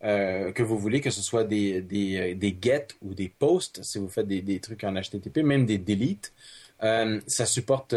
[0.00, 4.08] que vous voulez, que ce soit des, des, des get ou des posts, si vous
[4.08, 6.32] faites des, des trucs en HTTP, même des delete.
[6.80, 7.94] ça supporte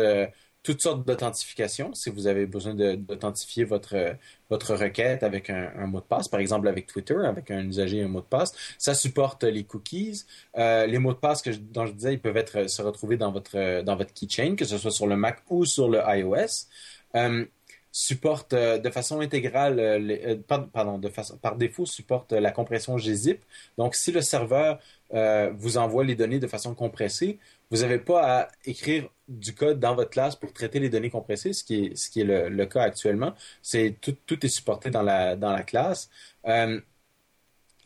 [0.63, 1.93] toutes sortes d'authentification.
[1.93, 4.15] Si vous avez besoin d'authentifier votre,
[4.50, 8.04] votre requête avec un, mot de passe, par exemple avec Twitter, avec un usager et
[8.04, 10.26] un mot de passe, ça supporte les cookies.
[10.58, 13.32] Euh, les mots de passe que dont je disais, ils peuvent être, se retrouver dans
[13.32, 16.67] votre, dans votre keychain, que ce soit sur le Mac ou sur le iOS.
[17.15, 17.45] Euh,
[17.91, 23.41] supporte euh, de façon intégrale, pardon, de façon, par défaut, supporte la compression gzip.
[23.78, 24.80] Donc, si le serveur
[25.12, 27.39] vous envoie les données de façon compressée,
[27.72, 31.54] vous n'avez pas à écrire du code dans votre classe pour traiter les données compressées,
[31.54, 33.34] ce qui est, ce qui est le, cas actuellement.
[33.62, 36.10] C'est tout, est supporté dans la, dans la classe.
[36.48, 36.82] Euh,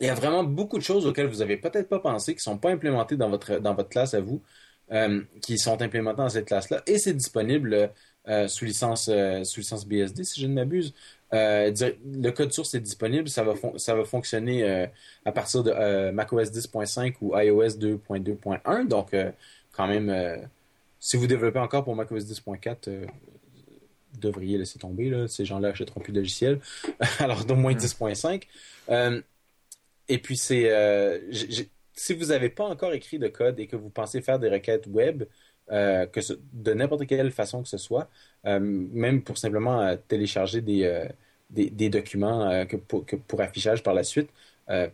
[0.00, 2.42] il y a vraiment beaucoup de choses auxquelles vous n'avez peut-être pas pensé, qui ne
[2.42, 4.42] sont pas implémentées dans votre, dans votre classe à vous,
[4.90, 6.82] euh, qui sont implémentées dans cette classe-là.
[6.86, 7.92] Et c'est disponible
[8.26, 9.10] euh, sous, licence,
[9.44, 10.94] sous licence BSD, si je ne m'abuse.
[11.34, 14.88] Le code source est disponible, ça va, ça va fonctionner
[15.24, 18.86] à partir de macOS 10.5 ou iOS 2.2.1.
[18.86, 19.12] Donc,
[19.74, 20.36] quand même, euh,
[21.00, 23.06] si vous développez encore pour macOS 10.4, euh,
[24.12, 25.10] vous devriez laisser tomber.
[25.10, 25.28] Là.
[25.28, 26.60] Ces gens-là achèteront plus de logiciels.
[27.18, 28.44] Alors, d'au moins 10.5.
[28.90, 29.20] Euh,
[30.08, 30.70] et puis, c'est
[31.96, 34.86] si vous n'avez pas encore écrit de code et que vous pensez faire des requêtes
[34.88, 35.24] web,
[35.68, 36.20] que
[36.52, 38.10] de n'importe quelle façon que ce soit,
[38.44, 41.08] même pour simplement télécharger des,
[41.54, 44.28] des, documents que pour, affichage par la suite,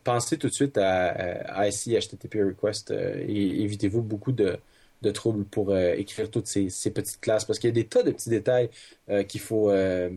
[0.04, 4.58] pensez tout de suite à, à IC HTTP request et évitez-vous beaucoup de,
[5.02, 8.02] de troubles pour euh, écrire toutes ces, petites classes parce qu'il y a des tas
[8.02, 8.70] de petits détails
[9.08, 10.10] euh, qu'il faut euh,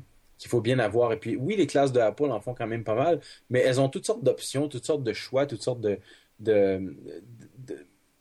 [0.45, 1.13] faut bien avoir.
[1.13, 3.79] Et puis oui, les classes de Apple en font quand même pas mal, mais elles
[3.79, 5.99] ont toutes sortes d'options, toutes sortes de choix, toutes sortes de
[6.39, 6.93] de,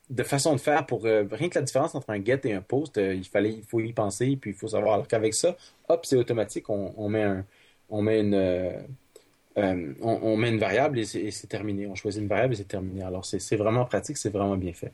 [0.08, 2.98] de, façons de faire pour rien que la différence entre un get et un post,
[2.98, 4.94] il fallait il faut y penser, puis il faut savoir.
[4.94, 5.56] Alors qu'avec ça,
[5.88, 7.44] hop, c'est automatique, on, met un
[7.93, 8.35] on met une
[9.57, 11.87] on, met une variable et c'est terminé.
[11.87, 13.03] On choisit une variable et c'est terminé.
[13.03, 14.93] Alors c'est vraiment pratique, c'est vraiment bien fait.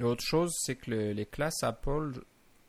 [0.00, 2.12] Et autre chose, c'est que les classes Apple,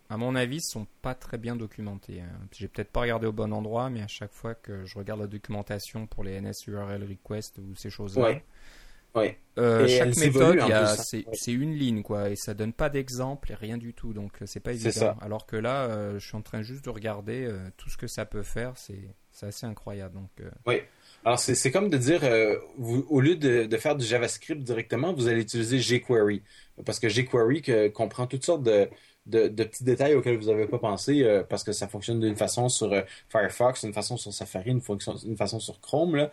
[0.10, 2.22] à mon avis, sont pas très bien documentées.
[2.22, 2.48] Hein.
[2.52, 5.28] J'ai peut-être pas regardé au bon endroit, mais à chaque fois que je regarde la
[5.28, 8.36] documentation pour les NSURL request ou ces choses-là,
[9.16, 9.38] Ouais.
[9.60, 10.88] Euh, chaque méthode, hein.
[10.98, 11.54] c'est Ouais.
[11.54, 14.60] une ligne, quoi, et ça donne pas d'exemple et rien du tout, donc euh, c'est
[14.60, 15.16] pas évident.
[15.22, 18.08] Alors que là, euh, je suis en train juste de regarder euh, tout ce que
[18.08, 20.14] ça peut faire, c'est c'est assez incroyable.
[20.16, 20.76] Donc, euh, Oui.
[21.26, 22.58] Alors, c'est comme de dire, euh,
[23.10, 26.42] au lieu de, de faire du JavaScript directement, vous allez utiliser jQuery.
[26.86, 28.90] Parce que jQuery que- comprend toutes sortes de,
[29.26, 32.68] de, petits détails auxquels vous n'avez pas pensé, euh, parce que ça fonctionne d'une façon
[32.70, 32.94] sur
[33.30, 36.30] Firefox, une façon sur Safari, une, fonction, une façon sur Chrome.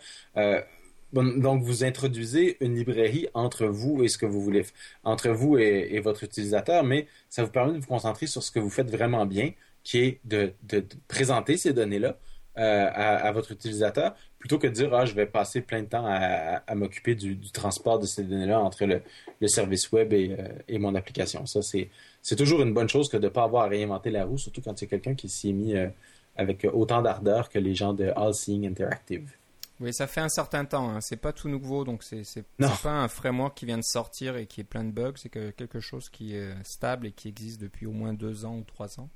[1.13, 4.65] Donc, vous introduisez une librairie entre vous et ce que vous voulez,
[5.03, 8.49] entre vous et, et votre utilisateur, mais ça vous permet de vous concentrer sur ce
[8.49, 9.51] que vous faites vraiment bien,
[9.83, 12.17] qui est de- de présenter ces données-là
[12.57, 15.87] euh, à, à votre utilisateur, plutôt que de dire ah je vais passer plein de
[15.87, 19.01] temps à, m'occuper du, du transport de ces données-là entre le,
[19.39, 21.45] le service web et, euh, et mon application.
[21.45, 21.89] Ça c'est
[22.21, 24.61] c'est toujours une bonne chose que de ne pas avoir à réinventer la roue, surtout
[24.61, 25.87] quand il y a quelqu'un qui s'y est mis euh,
[26.35, 29.31] avec autant d'ardeur que les gens de All Seeing Interactive.
[29.79, 30.89] oui, ça fait un certain temps.
[30.89, 30.99] Hein.
[30.99, 32.45] C'est pas tout nouveau, donc c'est c'est
[32.83, 35.13] pas un framework qui vient de sortir et qui est plein de bugs.
[35.15, 38.57] C'est que quelque chose qui est stable et qui existe depuis au moins deux ans
[38.57, 39.09] ou trois ans.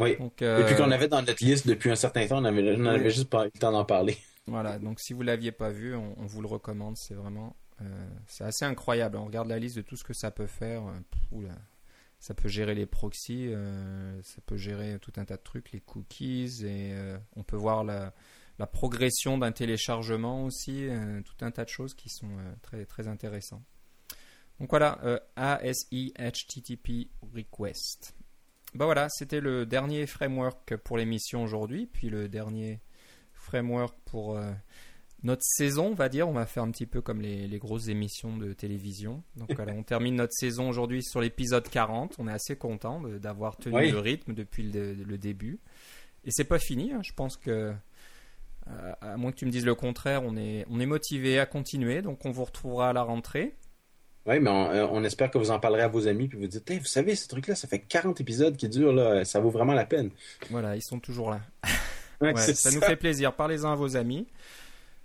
[0.00, 0.16] Oui.
[0.18, 2.76] Donc, Et euh, puis qu'on avait dans notre liste depuis un certain temps, on avait,
[2.76, 3.10] on avait Oui.
[3.10, 4.16] juste pas eu le temps d'en parler.
[4.46, 6.96] Voilà, donc si vous l'aviez pas vu, on, on vous le recommande.
[6.96, 9.16] C'est vraiment, euh, c'est assez incroyable.
[9.16, 10.82] On regarde la liste de tout ce que ça peut faire.
[10.86, 10.98] euh,
[11.30, 11.54] oula.
[12.18, 15.80] Ça peut gérer les proxys, euh, ça peut gérer tout un tas de trucs, les
[15.80, 18.12] cookies, et euh, on peut voir la,
[18.58, 22.84] la progression d'un téléchargement aussi, euh, tout un tas de choses qui sont euh, très
[22.84, 23.62] très intéressants.
[24.58, 28.14] Donc voilà, euh, ASI HTTP request.
[28.74, 32.80] Bah voilà, c'était le dernier framework pour l'émission aujourd'hui, puis le dernier
[33.32, 34.52] framework pour euh,
[35.24, 36.28] notre saison, on va dire.
[36.28, 39.22] On va faire un petit peu comme les, les grosses émissions de télévision.
[39.36, 42.14] Donc voilà, on termine notre saison aujourd'hui sur l'épisode 40.
[42.18, 43.90] On est assez content d'avoir tenu Oui.
[43.90, 45.58] le rythme depuis le, le début.
[46.24, 46.92] Et c'est pas fini.
[46.92, 47.00] hein.
[47.02, 47.72] Je pense que,
[48.68, 51.46] euh, à moins que tu me dises le contraire, on est, on est motivé à
[51.46, 52.02] continuer.
[52.02, 53.56] Donc on vous retrouvera à la rentrée.
[54.26, 56.46] Oui, mais on, euh, on espère que vous en parlerez à vos amis puis vous
[56.46, 59.50] dites, Hey, vous savez, ce truc-là, ça fait 40 épisodes qui durent, là, ça vaut
[59.50, 60.10] vraiment la peine.
[60.50, 61.40] Voilà, ils sont toujours là.
[62.20, 62.76] Ouais, Ouais, c'est ça, ça.
[62.76, 63.34] nous fait plaisir.
[63.34, 64.26] Parlez-en à vos amis.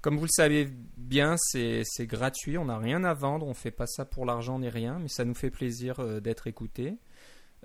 [0.02, 2.58] Comme vous le savez bien, c'est gratuit.
[2.58, 3.48] On n'a rien à vendre.
[3.48, 6.46] On fait pas ça pour l'argent ni rien, mais ça nous fait plaisir euh, d'être
[6.48, 6.98] écoutés.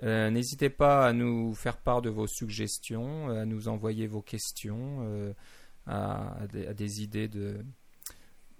[0.03, 4.99] Euh, N'hésitez pas à nous faire part de vos suggestions, à nous envoyer vos questions,
[5.03, 5.33] euh,
[5.85, 7.57] à, à des, à des idées de,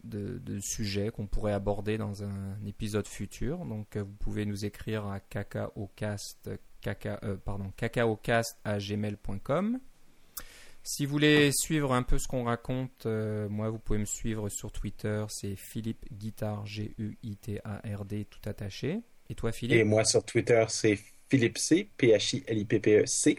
[0.03, 3.65] de, sujets qu'on pourrait aborder dans un épisode futur.
[3.65, 6.49] Donc, euh, vous pouvez nous écrire à cacaocast,
[6.81, 7.37] caca, euh.
[10.83, 14.49] Si vous voulez suivre un peu ce qu'on raconte, euh, moi, vous pouvez me suivre
[14.49, 15.23] sur Twitter.
[15.29, 19.01] C'est Philippe Guitard, G-U-I-T-A-R-D, tout attaché.
[19.29, 19.77] Et toi, Philippe?
[19.77, 20.97] Et moi sur Twitter, c'est
[21.29, 23.37] Philippe C, P-H-I-L-I-P-P-E-C.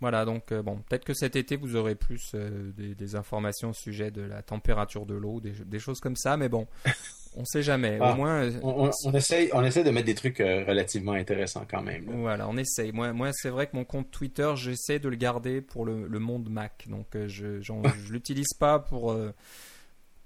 [0.00, 3.70] Voilà, donc euh, bon, peut-être que cet été vous aurez plus euh, des, des informations
[3.70, 6.66] au sujet de la température de l'eau, des, des choses comme ça, mais bon,
[7.36, 7.98] on sait jamais.
[8.00, 10.64] Ah, Au moins, euh, On, on, on essaye, on essaie de mettre des trucs euh,
[10.66, 12.06] relativement intéressants quand même.
[12.06, 12.12] là.
[12.16, 12.92] voilà, on essaye.
[12.92, 16.18] Moi, moi c'est vrai que mon compte Twitter, j'essaie de le garder pour le, le
[16.18, 19.14] monde Mac, donc je je l'utilise pas pour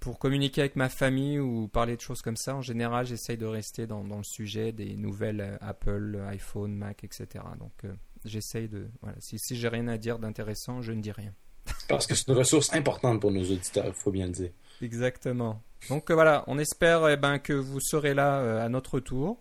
[0.05, 2.55] pour communiquer avec ma famille ou parler de choses comme ça.
[2.55, 7.43] En général, j'essaye de rester dans, dans le sujet des nouvelles Apple, iPhone, Mac, etc.
[7.59, 7.95] Donc, euh,
[8.25, 8.89] j'essaye de.
[9.03, 11.33] Voilà, si si j'ai rien à dire d'intéressant, je ne dis rien.
[11.89, 14.51] Parce que c'est une ressource importante pour nos auditeurs, il faut bien le dire.
[14.83, 15.62] Exactement.
[15.89, 19.41] Donc euh, voilà, on espère eh ben, que vous serez là euh, à notre tour.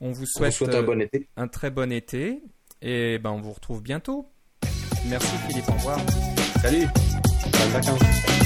[0.00, 1.28] On vous On souhaite, un euh, bon été.
[1.36, 2.42] un très bon été
[2.82, 4.28] et ben, on vous retrouve bientôt.
[5.06, 5.98] Merci Philippe, au revoir.
[6.60, 6.86] Salut!
[6.86, 8.43] Bonnes vacances!